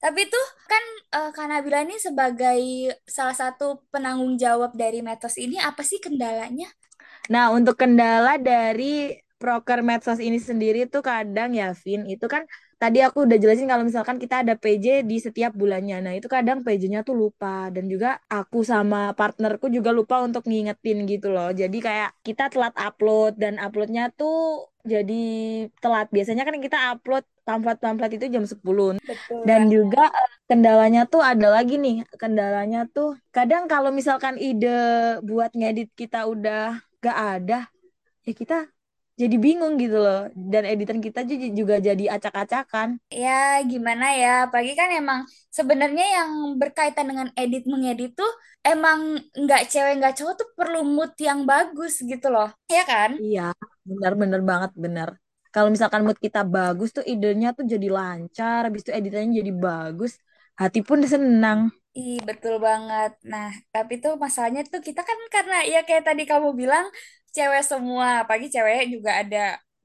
Tapi 0.03 0.21
tuh 0.33 0.45
kan 0.71 0.83
eh, 1.17 1.29
Kak 1.35 1.47
Nabila 1.49 1.79
ini 1.85 1.95
sebagai 2.01 2.61
salah 3.05 3.35
satu 3.37 3.85
penanggung 3.93 4.33
jawab 4.43 4.71
dari 4.73 4.99
Metos 5.05 5.35
ini 5.37 5.57
apa 5.61 5.81
sih 5.85 5.99
kendalanya? 6.01 6.67
Nah, 7.31 7.45
untuk 7.55 7.75
kendala 7.79 8.35
dari 8.41 9.15
proker 9.41 9.79
medsos 9.81 10.21
ini 10.21 10.37
sendiri 10.37 10.85
tuh 10.93 11.01
kadang 11.01 11.49
ya, 11.57 11.73
Vin, 11.81 12.05
itu 12.05 12.25
kan 12.29 12.45
tadi 12.81 12.97
aku 13.05 13.29
udah 13.29 13.37
jelasin 13.41 13.69
kalau 13.69 13.85
misalkan 13.85 14.17
kita 14.17 14.41
ada 14.41 14.53
PJ 14.57 15.05
di 15.05 15.17
setiap 15.21 15.53
bulannya. 15.53 15.97
Nah, 16.05 16.13
itu 16.17 16.25
kadang 16.25 16.65
PJ-nya 16.65 17.01
tuh 17.05 17.13
lupa 17.13 17.69
dan 17.69 17.85
juga 17.85 18.17
aku 18.25 18.65
sama 18.65 19.13
partnerku 19.13 19.69
juga 19.69 19.89
lupa 19.93 20.21
untuk 20.25 20.45
ngingetin 20.49 21.05
gitu 21.05 21.29
loh. 21.29 21.49
Jadi 21.53 21.77
kayak 21.77 22.09
kita 22.25 22.49
telat 22.53 22.73
upload 22.77 23.37
dan 23.37 23.61
uploadnya 23.61 24.09
tuh 24.13 24.65
jadi 24.81 25.23
telat. 25.77 26.09
Biasanya 26.09 26.41
kan 26.41 26.57
kita 26.57 26.77
upload 26.97 27.23
pamflet-pamflet 27.45 28.11
itu 28.17 28.25
jam 28.33 28.45
10. 28.49 28.97
Betul 28.97 29.45
Dan 29.45 29.69
juga 29.69 30.09
eh, 30.09 30.29
kendalanya 30.49 31.05
tuh 31.05 31.21
ada 31.21 31.47
lagi 31.53 31.77
nih. 31.77 32.05
Kendalanya 32.17 32.89
tuh 32.89 33.13
kadang 33.29 33.69
kalau 33.69 33.93
misalkan 33.93 34.41
ide 34.41 34.73
buat 35.21 35.53
ngedit 35.53 35.93
kita 35.93 36.25
udah 36.25 36.81
gak 37.01 37.17
ada, 37.17 37.59
ya 38.25 38.33
kita 38.33 38.69
jadi 39.19 39.35
bingung 39.45 39.73
gitu 39.81 39.97
loh. 40.05 40.19
Dan 40.35 40.63
editan 40.71 40.99
kita 41.05 41.19
ju- 41.29 41.53
juga 41.59 41.75
jadi 41.87 42.03
acak-acakan. 42.15 42.89
Ya, 43.21 43.59
gimana 43.71 44.05
ya? 44.21 44.27
Apalagi 44.47 44.73
kan 44.79 44.89
emang 44.99 45.19
sebenarnya 45.57 46.05
yang 46.17 46.31
berkaitan 46.61 47.05
dengan 47.11 47.27
edit 47.41 47.63
mengedit 47.71 48.09
tuh 48.19 48.31
emang 48.63 48.99
nggak 49.41 49.61
cewek 49.71 49.93
nggak 49.99 50.13
cowok 50.17 50.33
tuh 50.39 50.47
perlu 50.57 50.79
mood 50.95 51.11
yang 51.27 51.39
bagus 51.51 51.93
gitu 52.09 52.27
loh. 52.35 52.47
Ya 52.71 52.81
kan? 52.91 53.11
Iya, 53.21 53.41
benar-benar 53.89 54.41
banget 54.49 54.71
benar. 54.83 55.09
Kalau 55.53 55.69
misalkan 55.73 56.01
mood 56.05 56.19
kita 56.25 56.39
bagus 56.55 56.89
tuh 56.97 57.03
idenya 57.11 57.47
tuh 57.57 57.65
jadi 57.73 57.87
lancar, 57.97 58.59
habis 58.65 58.81
itu 58.87 58.91
editannya 58.97 59.31
jadi 59.41 59.51
bagus, 59.65 60.11
hati 60.61 60.79
pun 60.87 60.99
senang. 61.13 61.59
Ih, 61.97 62.15
betul 62.27 62.53
banget. 62.67 63.09
Nah, 63.31 63.47
tapi 63.73 63.93
tuh 64.03 64.13
masalahnya 64.23 64.61
tuh 64.71 64.79
kita 64.87 65.01
kan 65.09 65.17
karena 65.35 65.55
ya 65.71 65.77
kayak 65.87 66.03
tadi 66.07 66.23
kamu 66.31 66.49
bilang 66.61 66.85
cewek 67.35 67.63
semua, 67.71 68.07
pagi 68.29 68.47
cewek 68.53 68.87
juga 68.95 69.11
ada 69.21 69.37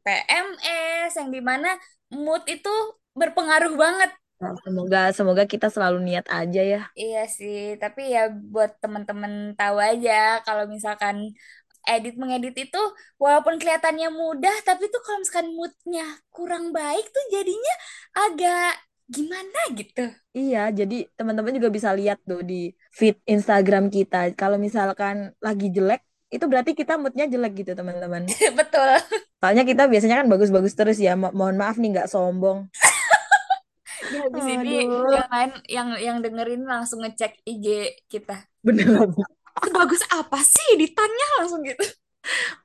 PMS 0.04 1.10
yang 1.18 1.28
di 1.34 1.40
mana 1.42 1.68
mood 2.14 2.42
itu 2.46 2.70
berpengaruh 3.18 3.75
banget. 3.75 4.10
Nah, 4.38 4.54
semoga 4.62 5.00
semoga 5.16 5.44
kita 5.52 5.66
selalu 5.75 5.98
niat 6.06 6.26
aja 6.30 6.60
ya. 6.62 6.80
Iya 6.94 7.20
sih, 7.38 7.58
tapi 7.82 8.00
ya 8.14 8.20
buat 8.52 8.70
temen-temen 8.82 9.32
tahu 9.58 9.76
aja 9.88 10.12
kalau 10.46 10.64
misalkan 10.75 11.16
edit 11.88 12.14
mengedit 12.20 12.54
itu 12.64 12.78
walaupun 13.22 13.54
kelihatannya 13.60 14.08
mudah, 14.12 14.56
tapi 14.68 14.82
tuh 14.92 15.00
kalau 15.04 15.18
misalkan 15.22 15.48
moodnya 15.56 16.04
kurang 16.34 16.64
baik 16.76 17.04
tuh 17.14 17.25
jadinya 17.34 17.75
agak 18.16 18.86
gimana 19.06 19.60
gitu. 19.78 20.04
Iya, 20.36 20.68
jadi 20.68 21.08
teman-teman 21.16 21.52
juga 21.56 21.70
bisa 21.72 21.90
lihat 21.96 22.18
tuh 22.28 22.44
di 22.44 22.75
feed 22.92 23.16
Instagram 23.25 23.88
kita. 23.88 24.36
Kalau 24.36 24.60
misalkan 24.60 25.32
lagi 25.40 25.72
jelek, 25.72 26.04
itu 26.28 26.44
berarti 26.50 26.76
kita 26.76 26.98
moodnya 27.00 27.25
jelek 27.30 27.52
gitu 27.64 27.72
teman-teman. 27.72 28.26
Betul. 28.58 28.90
Soalnya 29.40 29.64
kita 29.64 29.82
biasanya 29.88 30.16
kan 30.20 30.28
bagus-bagus 30.32 30.75
terus 30.76 30.98
ya. 31.00 31.14
Mo- 31.16 31.32
mohon 31.32 31.56
maaf 31.56 31.76
nih 31.80 31.90
nggak 31.94 32.10
sombong. 32.12 32.68
Di 34.06 34.16
habis 34.22 34.44
ini 34.44 34.86
Aduh, 34.86 35.10
yang 35.10 35.28
lain 35.32 35.50
yang 35.66 35.88
yang 35.98 36.16
dengerin 36.25 36.62
langsung 36.68 37.00
ngecek 37.02 37.32
IG 37.48 37.66
kita. 38.12 38.44
beneran. 38.64 39.10
Sebagus 39.64 40.02
apa 40.12 40.38
sih 40.44 40.76
editannya 40.76 41.26
langsung 41.40 41.60
gitu. 41.64 41.84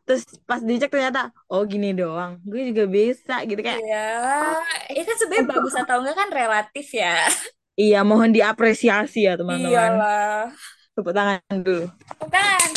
Terus 0.08 0.24
pas 0.44 0.60
dicek 0.60 0.91
ternyata, 0.91 1.32
oh 1.48 1.63
gini 1.63 1.96
doang. 1.96 2.38
Gue 2.44 2.70
juga 2.74 2.84
bisa 2.89 3.44
gitu 3.48 3.62
kayak. 3.63 3.80
Iya, 3.82 4.06
"Oh, 4.58 4.62
ya 4.91 5.01
kan 5.08 5.15
sebenarnya 5.15 5.48
bagus 5.48 5.74
atau 5.77 5.96
enggak 6.03 6.15
kan 6.18 6.30
relatif 6.30 6.88
ya. 6.91 7.15
Iya, 7.80 8.03
mohon 8.03 8.36
diapresiasi 8.36 9.25
ya 9.25 9.39
teman-teman. 9.39 9.72
Iyalah. 9.72 10.44
Tepuk 10.91 11.13
tangan 11.15 11.39
dulu. 11.63 11.86
Bukan. 12.20 12.68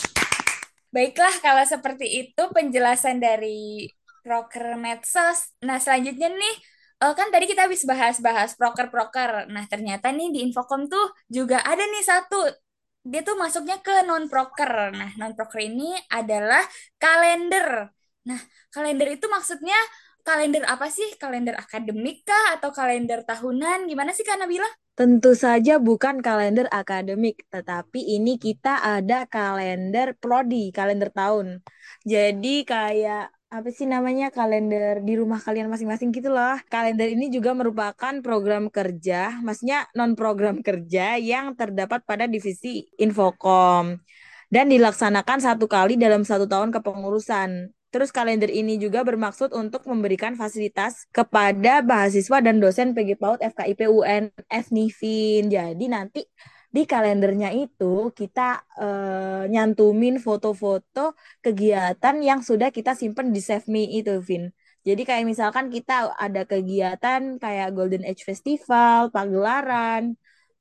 Baiklah 0.95 1.35
kalau 1.43 1.64
seperti 1.67 2.07
itu 2.07 2.43
penjelasan 2.55 3.19
dari 3.19 3.91
proker 4.23 4.79
medsos. 4.79 5.50
Nah, 5.67 5.83
selanjutnya 5.83 6.31
nih 6.31 6.55
eh, 7.03 7.14
kan 7.19 7.29
tadi 7.35 7.45
kita 7.50 7.67
habis 7.67 7.83
bahas-bahas 7.83 8.55
proker-proker. 8.55 9.50
Nah, 9.50 9.67
ternyata 9.67 10.14
nih 10.14 10.31
di 10.31 10.38
Infocom 10.47 10.87
tuh 10.87 11.11
juga 11.26 11.61
ada 11.67 11.83
nih 11.83 12.05
satu. 12.07 12.63
Dia 13.05 13.21
tuh 13.21 13.37
masuknya 13.37 13.77
ke 13.85 14.03
non-proker. 14.09 14.97
Nah, 14.97 15.13
non-proker 15.21 15.61
ini 15.61 15.93
adalah 16.09 16.65
kalender. 16.97 17.93
Nah, 18.25 18.41
kalender 18.73 19.13
itu 19.13 19.29
maksudnya 19.29 19.77
kalender 20.25 20.65
apa 20.65 20.89
sih? 20.89 21.13
Kalender 21.21 21.53
akademik 21.61 22.25
kah 22.25 22.57
atau 22.57 22.73
kalender 22.73 23.21
tahunan? 23.29 23.85
Gimana 23.85 24.17
sih 24.17 24.25
Kak 24.25 24.41
Nabila? 24.41 24.67
Tentu 24.97 25.37
saja 25.37 25.77
bukan 25.77 26.25
kalender 26.25 26.65
akademik, 26.73 27.45
tetapi 27.53 28.01
ini 28.17 28.41
kita 28.41 28.81
ada 28.81 29.29
kalender 29.29 30.17
prodi, 30.17 30.73
kalender 30.73 31.13
tahun. 31.13 31.61
Jadi 32.09 32.65
kayak 32.65 33.29
apa 33.55 33.71
sih 33.71 33.87
namanya 33.87 34.35
kalender 34.35 34.99
di 34.99 35.15
rumah 35.15 35.39
kalian 35.39 35.71
masing-masing 35.71 36.11
gitu 36.11 36.27
loh. 36.35 36.59
Kalender 36.67 37.07
ini 37.07 37.31
juga 37.31 37.55
merupakan 37.55 38.15
program 38.19 38.67
kerja, 38.67 39.39
maksudnya 39.47 39.87
non 39.95 40.19
program 40.19 40.59
kerja 40.59 41.15
yang 41.23 41.55
terdapat 41.55 42.03
pada 42.03 42.27
divisi 42.27 42.91
Infokom 42.99 44.03
dan 44.51 44.67
dilaksanakan 44.67 45.39
satu 45.39 45.71
kali 45.71 45.95
dalam 45.95 46.27
satu 46.27 46.51
tahun 46.51 46.75
kepengurusan. 46.75 47.71
Terus 47.95 48.11
kalender 48.11 48.51
ini 48.51 48.75
juga 48.75 49.07
bermaksud 49.07 49.55
untuk 49.55 49.87
memberikan 49.87 50.35
fasilitas 50.35 51.07
kepada 51.15 51.79
mahasiswa 51.79 52.43
dan 52.43 52.59
dosen 52.59 52.91
PG 52.91 53.23
PAUD 53.23 53.39
FKIP 53.55 53.87
UN 53.87 54.35
FNIFIN. 54.51 55.47
Jadi 55.47 55.87
nanti 55.87 56.27
di 56.75 56.81
kalendernya 56.90 57.49
itu 57.62 57.85
kita 58.19 58.40
eh, 58.83 59.43
nyantumin 59.52 60.14
foto-foto 60.26 61.00
kegiatan 61.45 62.14
yang 62.28 62.40
sudah 62.49 62.69
kita 62.76 62.93
simpen 63.00 63.26
di 63.35 63.40
Save 63.49 63.66
Me 63.75 63.83
itu, 63.99 64.12
Vin. 64.28 64.45
Jadi 64.87 65.00
kayak 65.09 65.25
misalkan 65.33 65.66
kita 65.75 65.93
ada 66.25 66.40
kegiatan 66.50 67.21
kayak 67.43 67.66
Golden 67.76 68.02
Age 68.09 68.23
Festival, 68.28 69.00
pagelaran, 69.14 70.02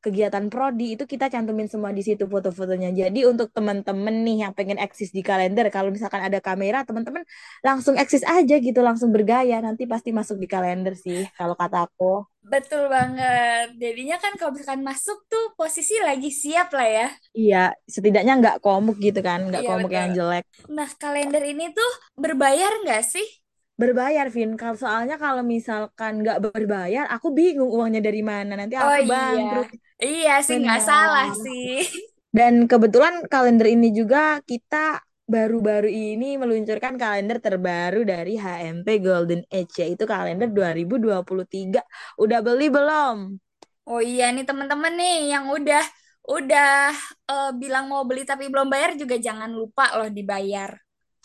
kegiatan 0.06 0.46
prodi 0.52 0.84
itu 1.00 1.04
kita 1.08 1.26
cantumin 1.34 1.68
semua 1.72 1.92
di 1.98 2.04
situ 2.08 2.24
foto-fotonya. 2.34 2.90
Jadi 3.02 3.20
untuk 3.32 3.48
teman-teman 3.56 4.16
nih 4.26 4.36
yang 4.48 4.52
pengen 4.58 4.78
eksis 4.86 5.10
di 5.18 5.22
kalender, 5.30 5.66
kalau 5.76 5.90
misalkan 5.96 6.22
ada 6.28 6.40
kamera, 6.44 6.84
teman-teman 6.88 7.24
langsung 7.68 7.96
eksis 8.02 8.24
aja 8.28 8.56
gitu, 8.60 8.80
langsung 8.88 9.10
bergaya. 9.16 9.56
Nanti 9.66 9.84
pasti 9.88 10.10
masuk 10.12 10.38
di 10.44 10.48
kalender 10.52 10.94
sih, 11.00 11.32
kalau 11.40 11.56
kata 11.56 11.88
aku. 11.88 12.28
Betul 12.44 12.84
banget. 12.96 13.66
Jadinya 13.82 14.16
kan 14.24 14.32
kalau 14.40 14.52
misalkan 14.56 14.84
masuk 14.84 15.18
tuh 15.32 15.44
posisi 15.60 15.96
lagi 16.08 16.30
siap 16.42 16.68
lah 16.76 16.88
ya. 16.98 17.08
Iya, 17.40 17.58
setidaknya 17.96 18.34
nggak 18.40 18.56
komuk 18.64 18.96
gitu 19.06 19.20
kan, 19.28 19.40
nggak 19.50 19.64
Iya 19.64 19.70
komuk 19.70 19.90
betul. 19.90 19.98
yang 19.98 20.08
jelek. 20.18 20.44
Nah, 20.78 20.90
kalender 21.02 21.44
ini 21.52 21.66
tuh 21.78 21.92
berbayar 22.24 22.72
nggak 22.84 23.04
sih? 23.14 23.28
Berbayar, 23.82 24.26
Vin. 24.36 24.50
Kalau 24.62 24.78
soalnya 24.84 25.16
kalau 25.24 25.42
misalkan 25.54 26.12
nggak 26.22 26.38
berbayar, 26.46 27.06
aku 27.16 27.28
bingung 27.38 27.70
uangnya 27.78 28.02
dari 28.08 28.22
mana. 28.32 28.52
Nanti 28.60 28.76
Oh 28.82 28.98
aku 28.98 29.02
iya. 29.02 29.14
bangkrut. 29.14 29.68
Iya 29.74 29.93
sih 30.44 30.58
nggak 30.60 30.82
salah 30.84 31.32
sih. 31.32 31.88
Dan 32.34 32.66
kebetulan 32.66 33.24
kalender 33.30 33.70
ini 33.70 33.94
juga 33.94 34.42
kita 34.42 35.00
baru-baru 35.24 35.88
ini 35.88 36.36
meluncurkan 36.36 37.00
kalender 37.00 37.40
terbaru 37.40 38.04
dari 38.04 38.36
HMP 38.36 38.88
Golden 39.00 39.42
Age, 39.48 39.86
yaitu 39.86 40.04
kalender 40.04 40.50
2023. 40.52 41.80
Udah 42.20 42.40
beli 42.44 42.68
belum? 42.68 43.38
Oh 43.88 44.02
iya 44.02 44.32
nih 44.32 44.48
teman-teman 44.48 44.94
nih 44.96 45.36
yang 45.36 45.46
udah 45.52 45.84
udah 46.24 46.96
eh, 47.28 47.52
bilang 47.60 47.92
mau 47.92 48.08
beli 48.08 48.24
tapi 48.24 48.48
belum 48.48 48.72
bayar 48.72 48.96
juga 48.96 49.16
jangan 49.20 49.52
lupa 49.52 49.92
loh 50.00 50.10
dibayar. 50.10 50.72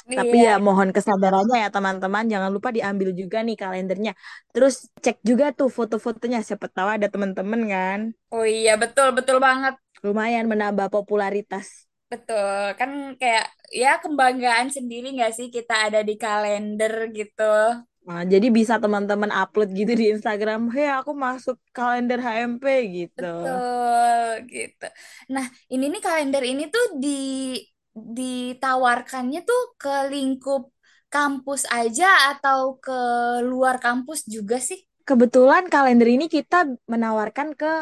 Tapi 0.09 0.37
Iya. 0.41 0.57
ya 0.57 0.63
mohon 0.63 0.89
kesadarannya 0.97 1.57
ya 1.65 1.69
teman-teman, 1.69 2.25
jangan 2.33 2.51
lupa 2.57 2.69
diambil 2.73 3.13
juga 3.13 3.45
nih 3.45 3.57
kalendernya. 3.61 4.13
Terus 4.55 4.89
cek 5.05 5.21
juga 5.21 5.53
tuh 5.53 5.69
foto-fotonya, 5.69 6.41
siapa 6.41 6.67
tahu 6.73 6.89
ada 6.97 7.07
teman-teman 7.13 7.61
kan. 7.69 8.01
Oh 8.33 8.45
iya 8.45 8.73
betul 8.81 9.13
betul 9.17 9.37
banget. 9.41 9.75
Lumayan 10.05 10.47
menambah 10.49 10.89
popularitas. 10.95 11.89
Betul. 12.09 12.73
Kan 12.81 12.91
kayak 13.21 13.47
ya 13.69 14.01
kebanggaan 14.01 14.69
sendiri 14.73 15.13
nggak 15.13 15.33
sih 15.37 15.47
kita 15.53 15.93
ada 15.93 16.01
di 16.01 16.15
kalender 16.17 17.13
gitu. 17.13 17.45
Nah, 18.09 18.25
jadi 18.25 18.49
bisa 18.49 18.81
teman-teman 18.81 19.29
upload 19.29 19.69
gitu 19.77 19.93
di 19.93 20.09
Instagram, 20.17 20.73
hei 20.73 20.89
aku 20.89 21.13
masuk 21.13 21.61
kalender 21.77 22.17
HMP 22.25 22.65
gitu. 22.89 23.29
Betul 23.29 24.49
gitu. 24.49 24.87
Nah, 25.35 25.45
ini 25.69 25.85
nih 25.93 26.01
kalender 26.01 26.41
ini 26.41 26.63
tuh 26.73 26.85
di 26.97 27.09
ditawarkannya 28.17 29.41
tuh 29.45 29.63
ke 29.81 30.11
lingkup 30.13 30.71
kampus 31.09 31.65
aja 31.73 32.37
atau 32.37 32.77
ke 32.77 32.99
luar 33.45 33.81
kampus 33.81 34.29
juga 34.29 34.61
sih? 34.61 34.79
Kebetulan 35.09 35.73
kalender 35.73 36.05
ini 36.05 36.29
kita 36.29 36.69
menawarkan 36.85 37.57
ke 37.57 37.73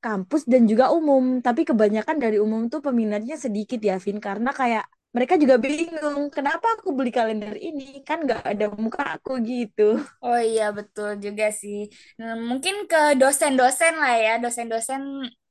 kampus 0.00 0.48
dan 0.48 0.64
juga 0.64 0.88
umum, 0.88 1.44
tapi 1.44 1.68
kebanyakan 1.68 2.16
dari 2.16 2.40
umum 2.40 2.72
tuh 2.72 2.80
peminatnya 2.80 3.36
sedikit 3.36 3.76
ya, 3.84 4.00
Vin, 4.00 4.16
karena 4.16 4.48
kayak 4.48 4.88
mereka 5.12 5.36
juga 5.36 5.60
bingung, 5.60 6.32
kenapa 6.32 6.78
aku 6.78 6.96
beli 6.96 7.12
kalender 7.12 7.52
ini? 7.60 8.00
Kan 8.00 8.24
nggak 8.24 8.42
ada 8.46 8.72
muka 8.72 9.20
aku 9.20 9.36
gitu. 9.44 10.00
Oh 10.24 10.40
iya 10.40 10.72
betul 10.76 11.20
juga 11.24 11.44
sih. 11.60 11.88
Nah, 12.20 12.32
mungkin 12.48 12.74
ke 12.90 12.96
dosen-dosen 13.20 13.94
lah 14.00 14.14
ya, 14.16 14.32
dosen-dosen 14.40 15.02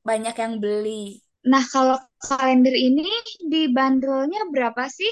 banyak 0.08 0.36
yang 0.44 0.54
beli. 0.64 1.22
Nah, 1.48 1.64
kalau 1.72 1.96
kalender 2.20 2.76
ini 2.76 3.08
dibanderolnya 3.48 4.52
berapa 4.52 4.92
sih? 4.92 5.12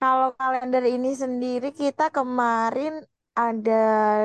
Kalau 0.00 0.34
kalender 0.34 0.82
ini 0.88 1.14
sendiri 1.14 1.70
kita 1.70 2.10
kemarin 2.10 3.04
ada 3.38 3.84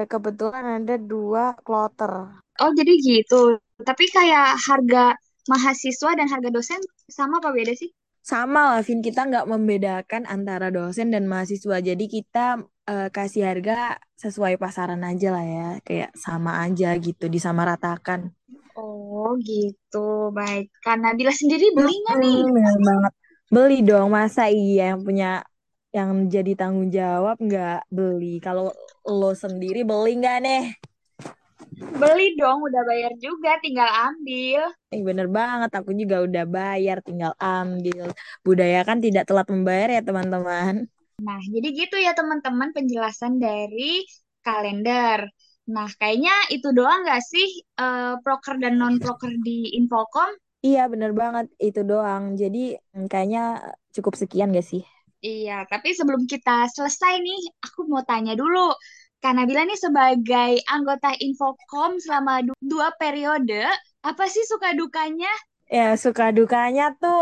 kebetulan 0.09 0.81
ada 0.81 0.95
dua 0.97 1.53
kloter. 1.61 2.41
Oh, 2.57 2.71
jadi 2.73 2.95
gitu. 2.97 3.61
Tapi 3.83 4.07
kayak 4.09 4.57
harga 4.57 5.13
mahasiswa 5.45 6.11
dan 6.17 6.27
harga 6.31 6.49
dosen 6.49 6.79
sama 7.11 7.37
apa 7.37 7.53
beda 7.53 7.75
sih? 7.77 7.91
Sama 8.25 8.73
lah, 8.73 8.81
Vin, 8.81 9.05
kita 9.05 9.29
nggak 9.29 9.45
membedakan 9.45 10.25
antara 10.25 10.73
dosen 10.73 11.13
dan 11.13 11.29
mahasiswa. 11.29 11.77
Jadi 11.77 12.09
kita 12.09 12.57
eh, 12.89 13.13
kasih 13.13 13.45
harga 13.45 14.01
sesuai 14.17 14.57
pasaran 14.57 15.05
aja 15.05 15.29
lah 15.29 15.45
ya, 15.45 15.69
kayak 15.85 16.09
sama 16.17 16.65
aja 16.65 16.97
gitu, 16.97 17.29
disamaratakan. 17.29 18.33
Oh, 19.25 19.33
gitu. 19.41 20.29
Baik. 20.29 20.69
Karena 20.85 21.09
Nabila 21.09 21.33
sendiri 21.33 21.73
beli 21.73 21.97
nggak 22.05 22.17
nih? 22.21 22.37
Mm, 22.45 22.53
bener 22.53 22.75
banget. 22.85 23.13
Beli 23.49 23.77
dong, 23.81 24.07
masa 24.13 24.45
iya 24.53 24.93
yang 24.93 25.01
punya 25.01 25.41
yang 25.89 26.29
jadi 26.29 26.53
tanggung 26.53 26.93
jawab 26.93 27.41
nggak 27.41 27.89
beli. 27.89 28.37
Kalau 28.37 28.69
lo 29.09 29.31
sendiri 29.33 29.81
beli 29.81 30.21
nggak 30.21 30.37
nih? 30.45 30.63
Beli 31.95 32.37
dong, 32.37 32.61
udah 32.61 32.83
bayar 32.85 33.13
juga, 33.17 33.57
tinggal 33.63 33.89
ambil. 34.13 34.61
Eh, 34.93 35.01
bener 35.01 35.27
banget, 35.31 35.71
aku 35.73 35.95
juga 35.95 36.21
udah 36.21 36.45
bayar, 36.45 37.01
tinggal 37.01 37.33
ambil. 37.41 38.13
Budaya 38.45 38.85
kan 38.85 39.01
tidak 39.01 39.25
telat 39.25 39.47
membayar 39.49 39.89
ya 39.89 40.01
teman-teman. 40.05 40.85
Nah, 41.23 41.39
jadi 41.49 41.67
gitu 41.73 41.95
ya 41.97 42.11
teman-teman 42.13 42.75
penjelasan 42.75 43.39
dari 43.41 44.03
kalender. 44.45 45.31
Nah, 45.73 45.89
kayaknya 45.99 46.33
itu 46.55 46.67
doang 46.77 46.99
nggak 47.05 47.21
sih 47.31 47.47
uh, 47.81 48.17
proker 48.23 48.55
dan 48.63 48.73
non-proker 48.81 49.31
di 49.47 49.73
Infocom? 49.79 50.29
Iya, 50.65 50.79
bener 50.93 51.11
banget. 51.21 51.45
Itu 51.65 51.79
doang. 51.89 52.23
Jadi 52.41 52.57
mm, 52.95 53.05
kayaknya 53.11 53.39
cukup 53.95 54.13
sekian 54.21 54.49
gak 54.57 54.65
sih? 54.71 54.81
Iya, 55.25 55.53
tapi 55.71 55.89
sebelum 55.97 56.23
kita 56.29 56.69
selesai 56.75 57.13
nih, 57.25 57.39
aku 57.65 57.79
mau 57.91 58.03
tanya 58.05 58.33
dulu. 58.41 58.69
Karena 59.23 59.41
Bila 59.49 59.61
nih 59.65 59.79
sebagai 59.85 60.51
anggota 60.69 61.09
Infocom 61.25 61.91
selama 62.03 62.33
du- 62.45 62.59
dua 62.61 62.93
periode, 63.01 63.65
apa 64.05 64.23
sih 64.29 64.43
suka 64.45 64.69
dukanya? 64.77 65.31
Ya, 65.75 65.97
suka 66.03 66.23
dukanya 66.37 66.83
tuh 67.01 67.15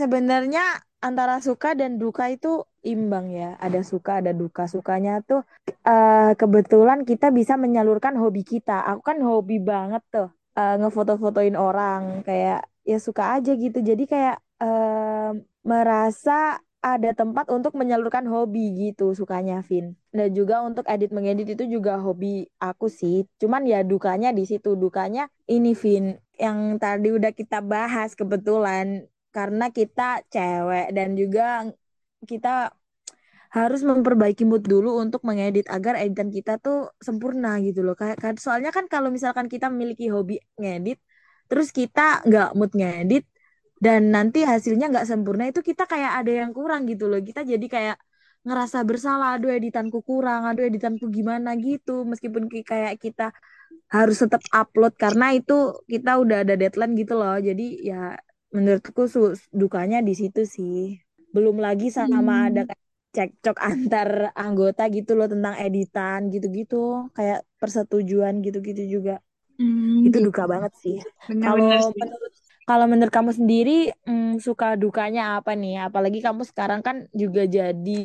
sebenarnya 0.00 0.60
antara 1.06 1.34
suka 1.46 1.68
dan 1.80 1.98
duka 2.02 2.24
itu 2.34 2.48
imbang 2.84 3.30
ya. 3.32 3.54
Ada 3.58 3.80
suka, 3.82 4.20
ada 4.20 4.32
duka. 4.34 4.66
Sukanya 4.70 5.20
tuh 5.24 5.42
uh, 5.86 6.32
kebetulan 6.34 7.02
kita 7.02 7.30
bisa 7.34 7.54
menyalurkan 7.58 8.14
hobi 8.18 8.42
kita. 8.46 8.84
Aku 8.94 9.02
kan 9.02 9.18
hobi 9.22 9.58
banget 9.62 10.02
tuh 10.10 10.28
uh, 10.58 10.74
ngefoto-fotoin 10.80 11.54
orang. 11.58 12.22
Kayak 12.26 12.66
ya 12.86 12.98
suka 12.98 13.36
aja 13.38 13.52
gitu. 13.54 13.78
Jadi 13.82 14.04
kayak 14.06 14.36
uh, 14.62 15.34
merasa 15.66 16.60
ada 16.78 17.10
tempat 17.10 17.50
untuk 17.50 17.74
menyalurkan 17.74 18.22
hobi 18.30 18.90
gitu 18.90 19.10
sukanya 19.10 19.66
Vin. 19.66 19.98
Dan 20.14 20.30
juga 20.30 20.62
untuk 20.62 20.86
edit 20.86 21.10
mengedit 21.10 21.58
itu 21.58 21.66
juga 21.66 21.98
hobi 21.98 22.46
aku 22.62 22.86
sih. 22.86 23.26
Cuman 23.42 23.66
ya 23.66 23.82
dukanya 23.82 24.30
di 24.30 24.46
situ. 24.46 24.78
Dukanya 24.78 25.26
ini 25.50 25.74
Vin 25.74 26.14
yang 26.38 26.78
tadi 26.78 27.10
udah 27.10 27.34
kita 27.34 27.58
bahas 27.60 28.14
kebetulan 28.14 29.10
karena 29.34 29.68
kita 29.74 30.22
cewek 30.32 30.94
dan 30.94 31.18
juga 31.18 31.66
kita 32.26 32.72
harus 33.48 33.80
memperbaiki 33.80 34.44
mood 34.44 34.64
dulu 34.68 35.00
untuk 35.00 35.24
mengedit 35.24 35.64
agar 35.72 35.96
editan 36.02 36.28
kita 36.28 36.60
tuh 36.60 36.92
sempurna 37.00 37.56
gitu 37.64 37.80
loh. 37.86 37.96
Kayak 37.96 38.16
kan, 38.20 38.34
soalnya 38.36 38.70
kan 38.76 38.84
kalau 38.92 39.08
misalkan 39.08 39.48
kita 39.48 39.72
memiliki 39.72 40.12
hobi 40.12 40.36
ngedit, 40.60 41.00
terus 41.48 41.72
kita 41.72 42.20
nggak 42.28 42.48
mood 42.58 42.72
ngedit 42.76 43.24
dan 43.80 44.12
nanti 44.12 44.44
hasilnya 44.44 44.92
nggak 44.92 45.06
sempurna 45.08 45.48
itu 45.48 45.60
kita 45.64 45.88
kayak 45.88 46.12
ada 46.24 46.32
yang 46.44 46.52
kurang 46.52 46.84
gitu 46.90 47.08
loh. 47.08 47.20
Kita 47.24 47.40
jadi 47.46 47.66
kayak 47.66 47.96
ngerasa 48.46 48.78
bersalah, 48.88 49.36
aduh 49.40 49.50
editanku 49.52 49.98
kurang, 50.04 50.44
aduh 50.48 50.64
editanku 50.68 51.08
gimana 51.08 51.56
gitu. 51.56 52.04
Meskipun 52.04 52.52
kayak 52.52 53.00
kita 53.00 53.32
harus 53.88 54.16
tetap 54.24 54.42
upload 54.52 54.92
karena 55.00 55.32
itu 55.36 55.54
kita 55.88 56.20
udah 56.22 56.44
ada 56.44 56.54
deadline 56.60 56.94
gitu 57.00 57.14
loh. 57.20 57.36
Jadi 57.40 57.80
ya 57.88 58.16
menurutku 58.52 59.08
dukanya 59.52 59.98
di 60.04 60.12
situ 60.16 60.44
sih. 60.44 61.07
Belum 61.34 61.56
lagi 61.66 61.86
sama 61.98 62.32
hmm. 62.34 62.48
ada 62.48 62.62
cekcok 63.16 63.56
antar 63.70 64.08
anggota 64.36 64.82
gitu 64.96 65.10
loh 65.18 65.26
tentang 65.32 65.54
editan 65.64 66.20
gitu-gitu. 66.34 66.76
Kayak 67.16 67.38
persetujuan 67.60 68.34
gitu-gitu 68.46 68.82
juga. 69.00 69.12
Hmm, 69.58 70.06
itu 70.06 70.16
gitu. 70.16 70.26
duka 70.26 70.42
banget 70.52 70.72
sih. 70.82 70.96
Kalau 71.42 71.90
menurut 71.98 72.32
kalau 72.68 72.84
menurut 72.90 73.12
kamu 73.16 73.32
sendiri 73.38 73.72
hmm, 74.06 74.38
suka 74.46 74.66
dukanya 74.82 75.40
apa 75.40 75.52
nih? 75.58 75.88
Apalagi 75.88 76.18
kamu 76.26 76.42
sekarang 76.50 76.80
kan 76.86 76.96
juga 77.16 77.42
jadi 77.48 77.98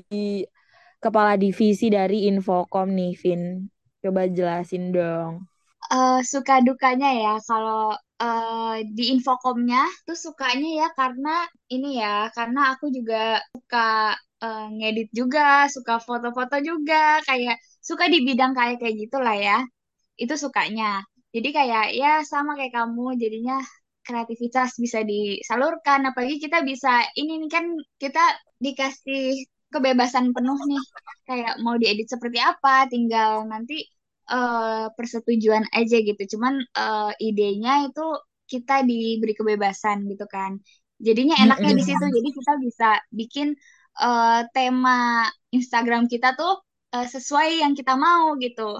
kepala 1.03 1.33
divisi 1.43 1.87
dari 1.97 2.25
Infocom 2.31 2.87
nih, 2.97 3.11
Vin. 3.21 3.43
Coba 4.03 4.21
jelasin 4.27 4.83
dong. 4.95 5.33
Uh, 5.91 6.23
suka 6.23 6.63
dukanya 6.63 7.09
ya 7.11 7.33
kalau 7.43 7.91
uh, 8.23 8.75
di 8.95 9.03
Infocomnya 9.13 9.83
tuh 10.07 10.15
sukanya 10.15 10.69
ya 10.79 10.87
karena 10.95 11.29
ini 11.73 11.99
ya 12.01 12.31
karena 12.31 12.73
aku 12.73 12.87
juga 12.93 13.43
suka 13.53 14.15
uh, 14.43 14.65
ngedit 14.75 15.09
juga, 15.11 15.67
suka 15.75 15.99
foto-foto 15.99 16.55
juga, 16.63 17.19
kayak 17.27 17.55
suka 17.83 18.07
di 18.13 18.23
bidang 18.27 18.51
kayak 18.57 18.79
kayak 18.81 18.95
gitulah 19.07 19.35
ya. 19.35 19.57
Itu 20.19 20.33
sukanya. 20.39 21.03
Jadi 21.35 21.49
kayak 21.57 21.85
ya 21.97 22.21
sama 22.31 22.53
kayak 22.57 22.73
kamu, 22.77 23.05
jadinya 23.21 23.57
kreativitas 24.05 24.69
bisa 24.83 24.99
disalurkan. 25.03 25.99
Apalagi 26.09 26.37
kita 26.43 26.61
bisa 26.63 26.89
ini 27.19 27.31
nih 27.43 27.49
kan 27.55 27.65
kita 28.01 28.23
dikasih 28.65 29.45
kebebasan 29.73 30.31
penuh 30.35 30.59
nih, 30.69 30.83
kayak 31.27 31.53
mau 31.63 31.75
diedit 31.81 32.07
seperti 32.13 32.37
apa, 32.37 32.85
tinggal 32.93 33.43
nanti 33.49 33.83
uh, 34.29 34.91
persetujuan 34.93 35.67
aja 35.73 35.97
gitu. 35.99 36.37
Cuman 36.37 36.61
uh, 36.77 37.11
idenya 37.19 37.89
itu 37.89 38.05
kita 38.47 38.83
diberi 38.85 39.33
kebebasan 39.33 40.05
gitu 40.07 40.27
kan. 40.29 40.59
Jadinya 41.01 41.35
enaknya 41.41 41.73
di 41.75 41.83
situ. 41.83 42.05
Jadi 42.05 42.29
kita 42.31 42.53
bisa 42.61 42.89
bikin 43.11 43.57
uh, 43.99 44.45
tema 44.55 45.27
Instagram 45.51 46.07
kita 46.07 46.37
tuh 46.37 46.63
uh, 46.95 47.07
sesuai 47.07 47.65
yang 47.65 47.73
kita 47.75 47.97
mau 47.97 48.37
gitu. 48.39 48.79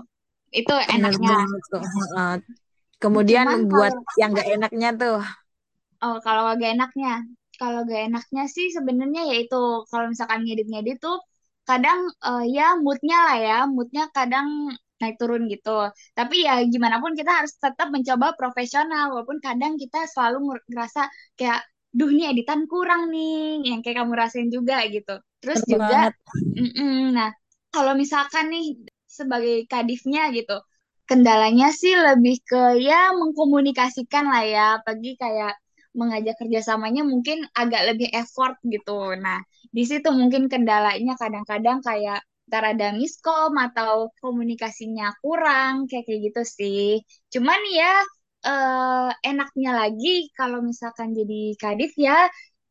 Itu 0.53 0.75
enaknya. 0.87 1.49
Kemudian 3.01 3.43
Cuman 3.49 3.67
buat 3.67 3.91
kalau, 3.91 4.15
yang 4.15 4.31
gak 4.31 4.47
enaknya 4.47 4.89
tuh. 4.95 5.19
Oh, 5.99 6.17
kalau 6.23 6.55
gak 6.55 6.71
enaknya. 6.71 7.27
Kalau 7.59 7.83
gak 7.83 8.07
enaknya 8.07 8.47
sih 8.47 8.71
sebenarnya 8.71 9.27
yaitu 9.27 9.83
kalau 9.91 10.07
misalkan 10.07 10.47
ngedit-ngedit 10.47 11.03
tuh 11.03 11.19
kadang 11.67 12.07
uh, 12.23 12.43
ya 12.47 12.79
moodnya 12.79 13.19
lah 13.27 13.37
ya, 13.39 13.59
moodnya 13.67 14.07
kadang 14.15 14.71
naik 15.03 15.19
turun 15.19 15.51
gitu. 15.51 15.91
Tapi 16.15 16.47
ya 16.47 16.63
gimana 16.63 17.03
pun 17.03 17.11
kita 17.19 17.43
harus 17.43 17.53
tetap 17.59 17.91
mencoba 17.91 18.31
profesional 18.39 19.11
walaupun 19.11 19.43
kadang 19.43 19.75
kita 19.75 20.07
selalu 20.07 20.55
ngerasa 20.71 21.11
kayak 21.35 21.59
duh 21.91 22.09
ini 22.09 22.31
editan 22.31 22.65
kurang 22.71 23.11
nih 23.11 23.67
yang 23.67 23.79
kayak 23.83 24.01
kamu 24.01 24.13
rasain 24.15 24.49
juga 24.49 24.81
gitu. 24.87 25.19
Terus 25.43 25.61
Betul 25.61 25.83
juga 25.83 26.15
nah 27.17 27.29
kalau 27.75 27.93
misalkan 27.97 28.49
nih 28.53 28.79
sebagai 29.05 29.67
kadifnya 29.67 30.31
gitu 30.31 30.57
kendalanya 31.09 31.69
sih 31.69 31.93
lebih 31.93 32.39
ke 32.49 32.79
ya 32.79 33.11
mengkomunikasikan 33.13 34.25
lah 34.31 34.43
ya 34.47 34.67
pagi 34.85 35.19
kayak 35.19 35.53
mengajak 35.93 36.35
kerjasamanya 36.41 37.05
mungkin 37.05 37.45
agak 37.53 37.93
lebih 37.93 38.09
effort 38.17 38.57
gitu. 38.65 39.13
Nah, 39.13 39.39
di 39.69 39.83
situ 39.85 40.09
mungkin 40.09 40.49
kendalanya 40.49 41.13
kadang-kadang 41.21 41.85
kayak 41.85 42.25
ntar 42.47 42.63
ada 42.75 42.85
miskom 42.99 43.51
atau 43.65 44.11
komunikasinya 44.23 45.05
kurang 45.23 45.73
kayak 45.89 46.03
kayak 46.07 46.21
gitu 46.31 46.41
sih. 46.57 46.83
Cuman 47.33 47.59
ya 47.79 47.91
eh, 48.47 49.09
enaknya 49.29 49.71
lagi 49.81 50.07
kalau 50.37 50.59
misalkan 50.69 51.09
jadi 51.17 51.55
kadif 51.61 51.91
ya 51.97 52.27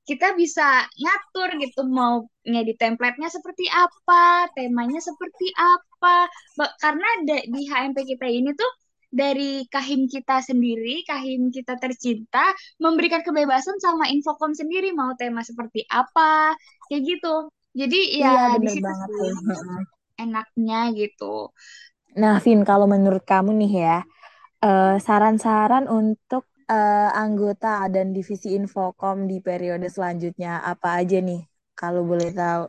kita 0.08 0.34
bisa 0.34 0.62
ngatur 0.98 1.48
gitu 1.62 1.80
mau 1.86 2.26
ngedit 2.42 2.76
template-nya 2.82 3.28
seperti 3.30 3.64
apa, 3.70 4.50
temanya 4.56 4.98
seperti 4.98 5.46
apa. 5.54 6.26
Karena 6.82 7.06
di 7.26 7.60
HMP 7.70 7.98
kita 8.02 8.26
ini 8.26 8.50
tuh 8.58 8.70
dari 9.12 9.62
kahim 9.68 10.08
kita 10.08 10.40
sendiri, 10.42 11.04
kahim 11.06 11.52
kita 11.54 11.76
tercinta, 11.78 12.50
memberikan 12.82 13.20
kebebasan 13.22 13.76
sama 13.78 14.08
Infocom 14.10 14.56
sendiri 14.56 14.90
mau 14.96 15.12
tema 15.20 15.44
seperti 15.44 15.84
apa, 15.92 16.56
kayak 16.88 17.02
gitu. 17.06 17.52
Jadi 17.72 18.20
ya 18.20 18.32
iya, 18.36 18.60
di 18.60 18.68
situ 18.68 18.88
sih 18.88 19.32
enaknya 20.20 20.92
gitu. 20.92 21.50
Nah, 22.20 22.36
Vin, 22.44 22.60
kalau 22.68 22.84
menurut 22.84 23.24
kamu 23.24 23.56
nih 23.64 23.72
ya, 23.88 23.98
uh, 24.60 24.96
saran-saran 25.00 25.88
untuk 25.88 26.44
uh, 26.68 27.10
anggota 27.16 27.88
dan 27.88 28.12
divisi 28.12 28.52
Infocom 28.52 29.24
di 29.24 29.40
periode 29.40 29.88
selanjutnya 29.88 30.60
apa 30.60 31.00
aja 31.00 31.18
nih? 31.24 31.40
Kalau 31.72 32.04
boleh 32.04 32.30
tahu. 32.36 32.64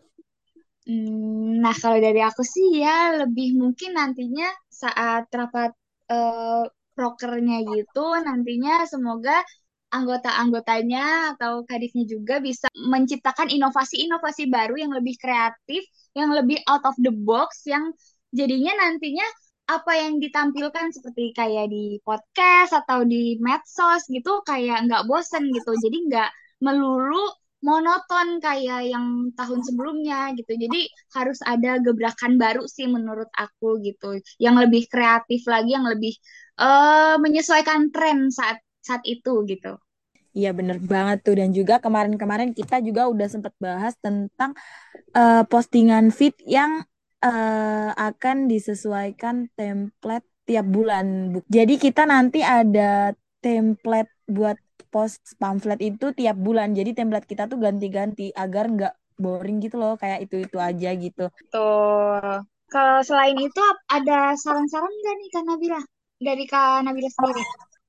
Hmm, 0.87 1.63
nah, 1.63 1.75
kalau 1.75 1.99
dari 1.99 2.19
aku 2.23 2.43
sih 2.43 2.83
ya 2.83 3.15
lebih 3.23 3.55
mungkin 3.55 3.95
nantinya 3.95 4.47
saat 4.67 5.27
rapat 5.31 5.71
uh, 6.11 6.63
prokernya 6.95 7.63
gitu, 7.67 8.03
nantinya 8.23 8.83
semoga 8.87 9.43
anggota-anggotanya 9.93 11.37
atau 11.37 11.61
kadifnya 11.69 12.03
juga 12.09 12.41
bisa 12.41 12.65
menciptakan 12.73 13.53
inovasi-inovasi 13.53 14.49
baru 14.49 14.75
yang 14.81 14.91
lebih 14.91 15.15
kreatif, 15.21 15.85
yang 16.17 16.33
lebih 16.33 16.57
out 16.65 16.81
of 16.89 16.97
the 16.97 17.13
box, 17.13 17.69
yang 17.69 17.93
jadinya 18.33 18.73
nantinya 18.81 19.23
apa 19.69 19.95
yang 19.95 20.19
ditampilkan 20.19 20.91
seperti 20.91 21.31
kayak 21.31 21.71
di 21.71 22.01
podcast 22.03 22.75
atau 22.75 23.07
di 23.07 23.39
medsos 23.39 24.03
gitu 24.11 24.41
kayak 24.43 24.89
nggak 24.89 25.05
bosen 25.07 25.47
gitu. 25.53 25.71
Jadi 25.77 25.97
nggak 26.09 26.29
melulu 26.65 27.23
monoton 27.63 28.43
kayak 28.43 28.91
yang 28.91 29.31
tahun 29.39 29.63
sebelumnya 29.63 30.35
gitu. 30.35 30.51
Jadi 30.59 30.91
harus 31.15 31.39
ada 31.47 31.79
gebrakan 31.79 32.35
baru 32.35 32.67
sih 32.67 32.91
menurut 32.91 33.31
aku 33.31 33.79
gitu. 33.79 34.19
Yang 34.35 34.67
lebih 34.67 34.83
kreatif 34.91 35.47
lagi 35.47 35.71
yang 35.71 35.87
lebih 35.87 36.13
uh, 36.59 37.15
menyesuaikan 37.23 37.89
tren 37.95 38.27
saat 38.29 38.59
saat 38.87 39.03
itu 39.13 39.33
gitu. 39.51 39.71
Iya 40.37 40.49
bener 40.57 40.77
banget 40.93 41.17
tuh 41.25 41.33
dan 41.39 41.49
juga 41.57 41.75
kemarin-kemarin 41.85 42.49
kita 42.59 42.75
juga 42.87 43.01
udah 43.13 43.27
sempat 43.33 43.53
bahas 43.65 43.93
tentang 44.05 44.51
eh, 45.17 45.43
postingan 45.51 46.05
feed 46.17 46.35
yang 46.57 46.71
eh, 47.25 47.89
akan 48.07 48.37
disesuaikan 48.51 49.35
template 49.57 50.27
tiap 50.49 50.65
bulan. 50.75 51.05
Bu- 51.33 51.45
Jadi 51.57 51.73
kita 51.85 52.03
nanti 52.13 52.39
ada 52.43 53.13
template 53.43 54.11
buat 54.37 54.57
post 54.93 55.21
pamflet 55.41 55.79
itu 55.89 56.05
tiap 56.19 56.37
bulan. 56.47 56.69
Jadi 56.79 56.91
template 56.97 57.27
kita 57.31 57.43
tuh 57.51 57.59
ganti-ganti 57.65 58.23
agar 58.43 58.65
nggak 58.73 58.93
boring 59.23 59.57
gitu 59.65 59.75
loh 59.81 59.93
kayak 60.01 60.19
itu-itu 60.25 60.57
aja 60.69 60.89
gitu. 61.03 61.23
Tuh. 61.53 62.43
Kalau 62.73 62.99
selain 63.07 63.37
itu 63.47 63.63
ada 63.97 64.17
saran-saran 64.43 64.91
nggak 64.99 65.15
nih 65.19 65.29
Kak 65.33 65.43
Nabila? 65.47 65.79
Dari 66.25 66.43
Kak 66.51 66.83
Nabila 66.85 67.09
sendiri? 67.15 67.43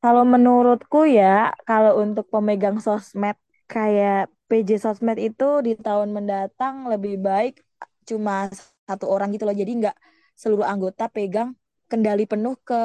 Kalau 0.04 0.20
menurutku 0.28 1.08
ya, 1.08 1.56
kalau 1.64 2.04
untuk 2.04 2.28
pemegang 2.28 2.76
sosmed 2.76 3.40
kayak 3.64 4.28
PJ 4.52 4.76
sosmed 4.76 5.16
itu 5.16 5.64
di 5.64 5.72
tahun 5.80 6.12
mendatang 6.12 6.84
lebih 6.92 7.16
baik 7.24 7.64
cuma 8.04 8.52
satu 8.84 9.08
orang 9.08 9.32
gitu 9.32 9.48
loh. 9.48 9.56
Jadi 9.56 9.72
nggak 9.80 9.96
seluruh 10.36 10.68
anggota 10.68 11.08
pegang 11.08 11.56
kendali 11.88 12.28
penuh 12.28 12.52
ke 12.60 12.76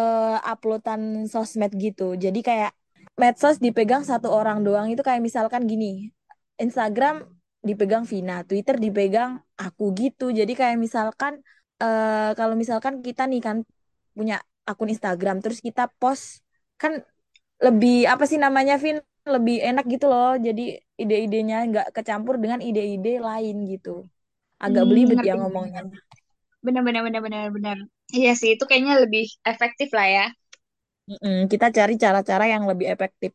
uploadan 0.47 1.27
sosmed 1.27 1.75
gitu. 1.75 2.15
Jadi 2.15 2.39
kayak 2.39 2.71
medsos 3.19 3.59
dipegang 3.59 4.07
satu 4.07 4.31
orang 4.31 4.63
doang 4.63 4.87
itu 4.87 5.03
kayak 5.03 5.19
misalkan 5.19 5.67
gini, 5.67 6.15
Instagram 6.55 7.27
dipegang 7.59 8.07
Vina, 8.07 8.47
Twitter 8.47 8.79
dipegang 8.79 9.43
aku 9.59 9.91
gitu. 9.91 10.31
Jadi 10.31 10.55
kayak 10.55 10.79
misalkan 10.79 11.43
eh, 11.83 12.31
kalau 12.39 12.55
misalkan 12.55 13.03
kita 13.03 13.27
nih 13.27 13.43
kan 13.43 13.57
punya 14.15 14.39
akun 14.63 14.87
Instagram 14.87 15.43
terus 15.43 15.59
kita 15.59 15.91
post 15.99 16.47
kan 16.81 16.93
lebih 17.65 17.93
apa 18.13 18.23
sih 18.31 18.39
namanya 18.45 18.75
Vin? 18.83 18.97
Lebih 19.35 19.55
enak 19.67 19.85
gitu 19.93 20.05
loh. 20.13 20.29
Jadi 20.47 20.61
ide-idenya 21.01 21.55
nggak 21.69 21.87
kecampur 21.97 22.35
dengan 22.43 22.59
ide-ide 22.67 23.09
lain 23.27 23.55
gitu. 23.71 23.89
Agak 24.65 24.83
Hmm, 24.83 24.89
belibet 24.89 25.19
ya 25.27 25.33
ngomongnya. 25.39 25.81
Bener, 26.65 26.81
bener, 26.87 27.01
bener, 27.07 27.21
bener, 27.25 27.45
bener. 27.55 27.77
Iya 28.17 28.31
sih, 28.39 28.49
itu 28.55 28.63
kayaknya 28.69 28.93
lebih 29.03 29.23
efektif 29.51 29.89
lah 29.97 30.07
ya. 30.17 30.23
Mm-mm, 31.09 31.37
kita 31.51 31.67
cari 31.77 31.93
cara-cara 32.03 32.45
yang 32.53 32.63
lebih 32.71 32.87
efektif. 32.95 33.31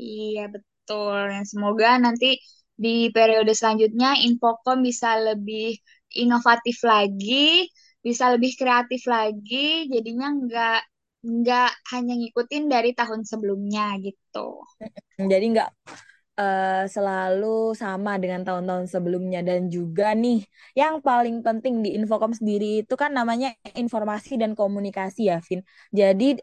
Iya, 0.00 0.40
betul. 0.54 1.16
Dan 1.32 1.44
semoga 1.52 1.88
nanti 2.04 2.26
di 2.84 2.88
periode 3.14 3.52
selanjutnya 3.58 4.08
Infocom 4.26 4.78
bisa 4.88 5.08
lebih 5.26 5.62
inovatif 6.22 6.76
lagi, 6.92 7.68
bisa 8.06 8.24
lebih 8.34 8.50
kreatif 8.60 9.02
lagi, 9.14 9.56
jadinya 9.92 10.26
nggak 10.40 10.76
nggak 11.22 11.70
hanya 11.94 12.12
ngikutin 12.18 12.64
dari 12.66 12.90
tahun 12.98 13.22
sebelumnya 13.22 13.94
gitu. 14.02 14.66
jadi 15.30 15.44
nggak 15.52 15.68
eh, 16.40 16.84
selalu 16.94 17.76
sama 17.78 18.18
dengan 18.22 18.42
tahun-tahun 18.46 18.86
sebelumnya 18.90 19.40
dan 19.46 19.68
juga 19.70 20.14
nih 20.16 20.42
yang 20.78 20.98
paling 21.04 21.40
penting 21.46 21.82
di 21.84 21.94
Infocom 21.98 22.32
sendiri 22.34 22.82
itu 22.84 22.94
kan 22.98 23.12
namanya 23.14 23.54
informasi 23.78 24.40
dan 24.40 24.52
komunikasi 24.58 25.30
ya 25.30 25.38
Vin 25.46 25.60
jadi 25.94 26.40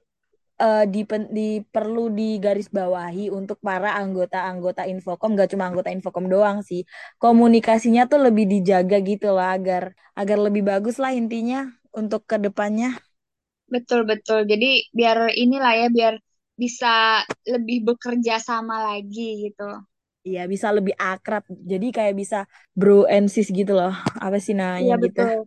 eh, 0.61 0.85
di, 0.93 1.01
di 1.33 1.47
perlu 1.65 2.11
digarisbawahi 2.13 3.31
untuk 3.33 3.57
para 3.63 3.95
anggota-anggota 4.01 4.85
Infocom, 4.91 5.35
gak 5.39 5.49
cuma 5.55 5.69
anggota 5.71 5.89
Infocom 5.93 6.27
doang 6.31 6.59
sih. 6.65 6.83
Komunikasinya 7.21 8.07
tuh 8.11 8.19
lebih 8.27 8.45
dijaga 8.51 8.97
gitu 9.03 9.33
lah 9.37 9.55
agar 9.57 9.95
agar 10.19 10.37
lebih 10.39 10.63
bagus 10.67 10.97
lah 11.03 11.11
intinya 11.15 11.69
untuk 11.95 12.23
ke 12.29 12.37
depannya. 12.41 13.08
Betul, 13.73 13.99
betul. 14.11 14.39
Jadi 14.51 14.65
biar 14.97 15.17
inilah 15.43 15.71
ya, 15.81 15.87
biar 15.97 16.13
bisa 16.61 16.87
lebih 17.53 17.77
bekerja 17.87 18.33
sama 18.49 18.75
lagi 18.87 19.21
gitu. 19.47 19.63
Iya, 20.27 20.39
bisa 20.53 20.67
lebih 20.77 20.93
akrab. 21.11 21.43
Jadi 21.71 21.85
kayak 21.95 22.13
bisa 22.21 22.37
bro 22.79 22.93
and 23.13 23.27
sis 23.33 23.47
gitu 23.59 23.71
loh. 23.79 23.91
Apa 24.25 24.37
sih 24.45 24.53
namanya 24.61 24.81
Iya, 24.81 24.95
gitu. 25.05 25.21
betul. 25.23 25.37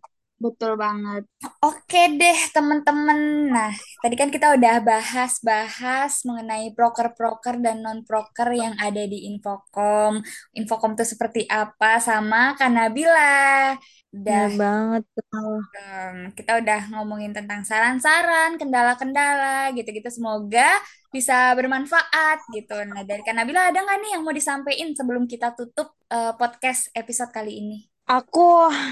Betul 0.42 0.72
banget. 0.84 1.22
Oke 1.62 1.98
deh, 2.18 2.38
teman-teman. 2.54 3.18
Nah, 3.54 3.70
tadi 4.02 4.14
kan 4.20 4.26
kita 4.34 4.46
udah 4.58 4.74
bahas-bahas 4.82 6.12
mengenai 6.26 6.74
proker-proker 6.74 7.54
dan 7.64 7.76
non-proker 7.86 8.48
yang 8.62 8.74
ada 8.82 9.02
di 9.06 9.30
Infocom. 9.30 10.18
Infocom 10.58 10.90
itu 10.98 11.04
seperti 11.14 11.40
apa 11.46 12.02
sama 12.02 12.58
Kanabila. 12.58 13.78
Udah, 14.12 14.44
Bener 14.44 14.50
banget 14.60 15.02
tuh. 15.16 15.56
em, 15.76 16.16
kita 16.36 16.52
udah 16.60 16.80
ngomongin 16.92 17.32
tentang 17.36 17.60
saran-saran, 17.64 18.50
kendala-kendala, 18.60 19.72
gitu-gitu. 19.76 20.08
Semoga 20.12 20.68
bisa 21.14 21.52
bermanfaat 21.58 22.38
gitu. 22.56 22.76
Nah, 22.88 23.02
dari 23.08 23.22
Kanabila 23.26 23.68
ada 23.72 23.78
nggak 23.84 23.98
nih 24.02 24.10
yang 24.16 24.22
mau 24.26 24.34
disampaikan 24.36 24.90
sebelum 24.98 25.24
kita 25.32 25.48
tutup 25.58 25.88
eh, 26.12 26.32
podcast 26.40 26.88
episode 26.96 27.32
kali 27.36 27.52
ini? 27.60 27.76
Aku 28.16 28.40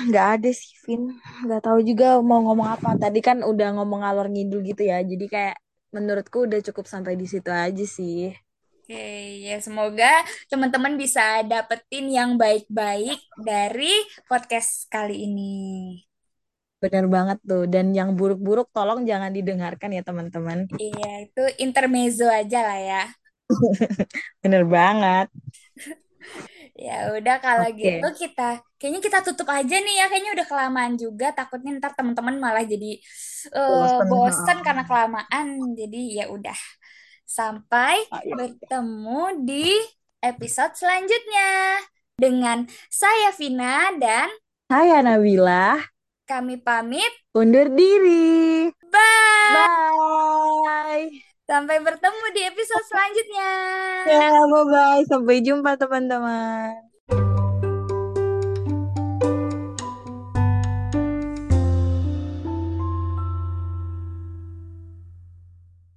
nggak 0.09 0.27
ada 0.39 0.51
sih, 0.61 0.73
Vin. 0.85 1.03
Nggak 1.45 1.61
tahu 1.67 1.79
juga 1.89 2.07
mau 2.29 2.41
ngomong 2.47 2.69
apa. 2.75 2.89
Tadi 3.03 3.19
kan 3.29 3.39
udah 3.51 3.67
ngomong 3.77 4.01
ngalor 4.03 4.27
ngidul 4.33 4.61
gitu 4.71 4.83
ya. 4.91 4.97
Jadi 5.11 5.25
kayak 5.35 5.57
menurutku 5.95 6.39
udah 6.47 6.59
cukup 6.67 6.85
sampai 6.93 7.13
di 7.21 7.27
situ 7.33 7.51
aja 7.65 7.85
sih. 7.97 8.17
Oke, 8.91 9.47
ya 9.47 9.55
semoga 9.63 10.11
teman-teman 10.51 10.99
bisa 10.99 11.47
dapetin 11.47 12.11
yang 12.11 12.35
baik-baik 12.35 13.23
dari 13.39 13.95
podcast 14.27 14.91
kali 14.91 15.31
ini. 15.31 15.95
Bener 16.83 17.07
banget 17.07 17.39
tuh. 17.47 17.71
Dan 17.71 17.95
yang 17.95 18.19
buruk-buruk 18.19 18.67
tolong 18.75 19.07
jangan 19.07 19.31
didengarkan 19.31 19.95
ya 19.95 20.03
teman-teman. 20.03 20.67
Iya, 20.75 21.23
itu 21.23 21.43
intermezzo 21.63 22.27
aja 22.27 22.67
lah 22.67 22.79
ya. 22.83 23.03
Bener 24.43 24.67
banget. 24.67 25.31
Ya 26.81 27.13
udah 27.13 27.37
kalau 27.45 27.69
gitu 27.77 28.09
Oke. 28.09 28.25
kita 28.25 28.65
kayaknya 28.81 29.01
kita 29.05 29.19
tutup 29.21 29.45
aja 29.53 29.77
nih 29.85 30.01
ya. 30.01 30.09
Kayaknya 30.09 30.33
udah 30.41 30.47
kelamaan 30.49 30.95
juga. 30.97 31.29
Takutnya 31.29 31.77
ntar 31.77 31.93
teman-teman 31.93 32.41
malah 32.41 32.65
jadi 32.65 32.97
eh, 33.53 34.01
Bosen. 34.09 34.65
karena 34.65 34.89
kelamaan. 34.89 35.77
Jadi 35.77 36.17
ya 36.17 36.33
udah. 36.33 36.57
Sampai 37.31 38.03
Oh, 38.11 38.19
iya. 38.21 38.35
bertemu 38.35 39.23
di 39.47 39.71
episode 40.19 40.75
selanjutnya 40.75 41.79
dengan 42.19 42.67
saya 42.91 43.31
Vina 43.33 43.95
dan 43.95 44.27
Saya 44.67 44.99
Nabila. 44.99 45.79
kami 46.27 46.59
pamit. 46.59 47.11
Undur 47.33 47.71
diri. 47.71 48.67
Bye. 48.87 49.71
Bye. 50.67 51.11
Sampai 51.43 51.79
bertemu 51.79 52.25
di 52.31 52.43
episode 52.47 52.87
selanjutnya. 52.87 53.51
Ya, 54.07 54.31
bye-bye. 54.47 55.03
Sampai 55.07 55.43
jumpa 55.43 55.75
teman-teman. 55.75 56.90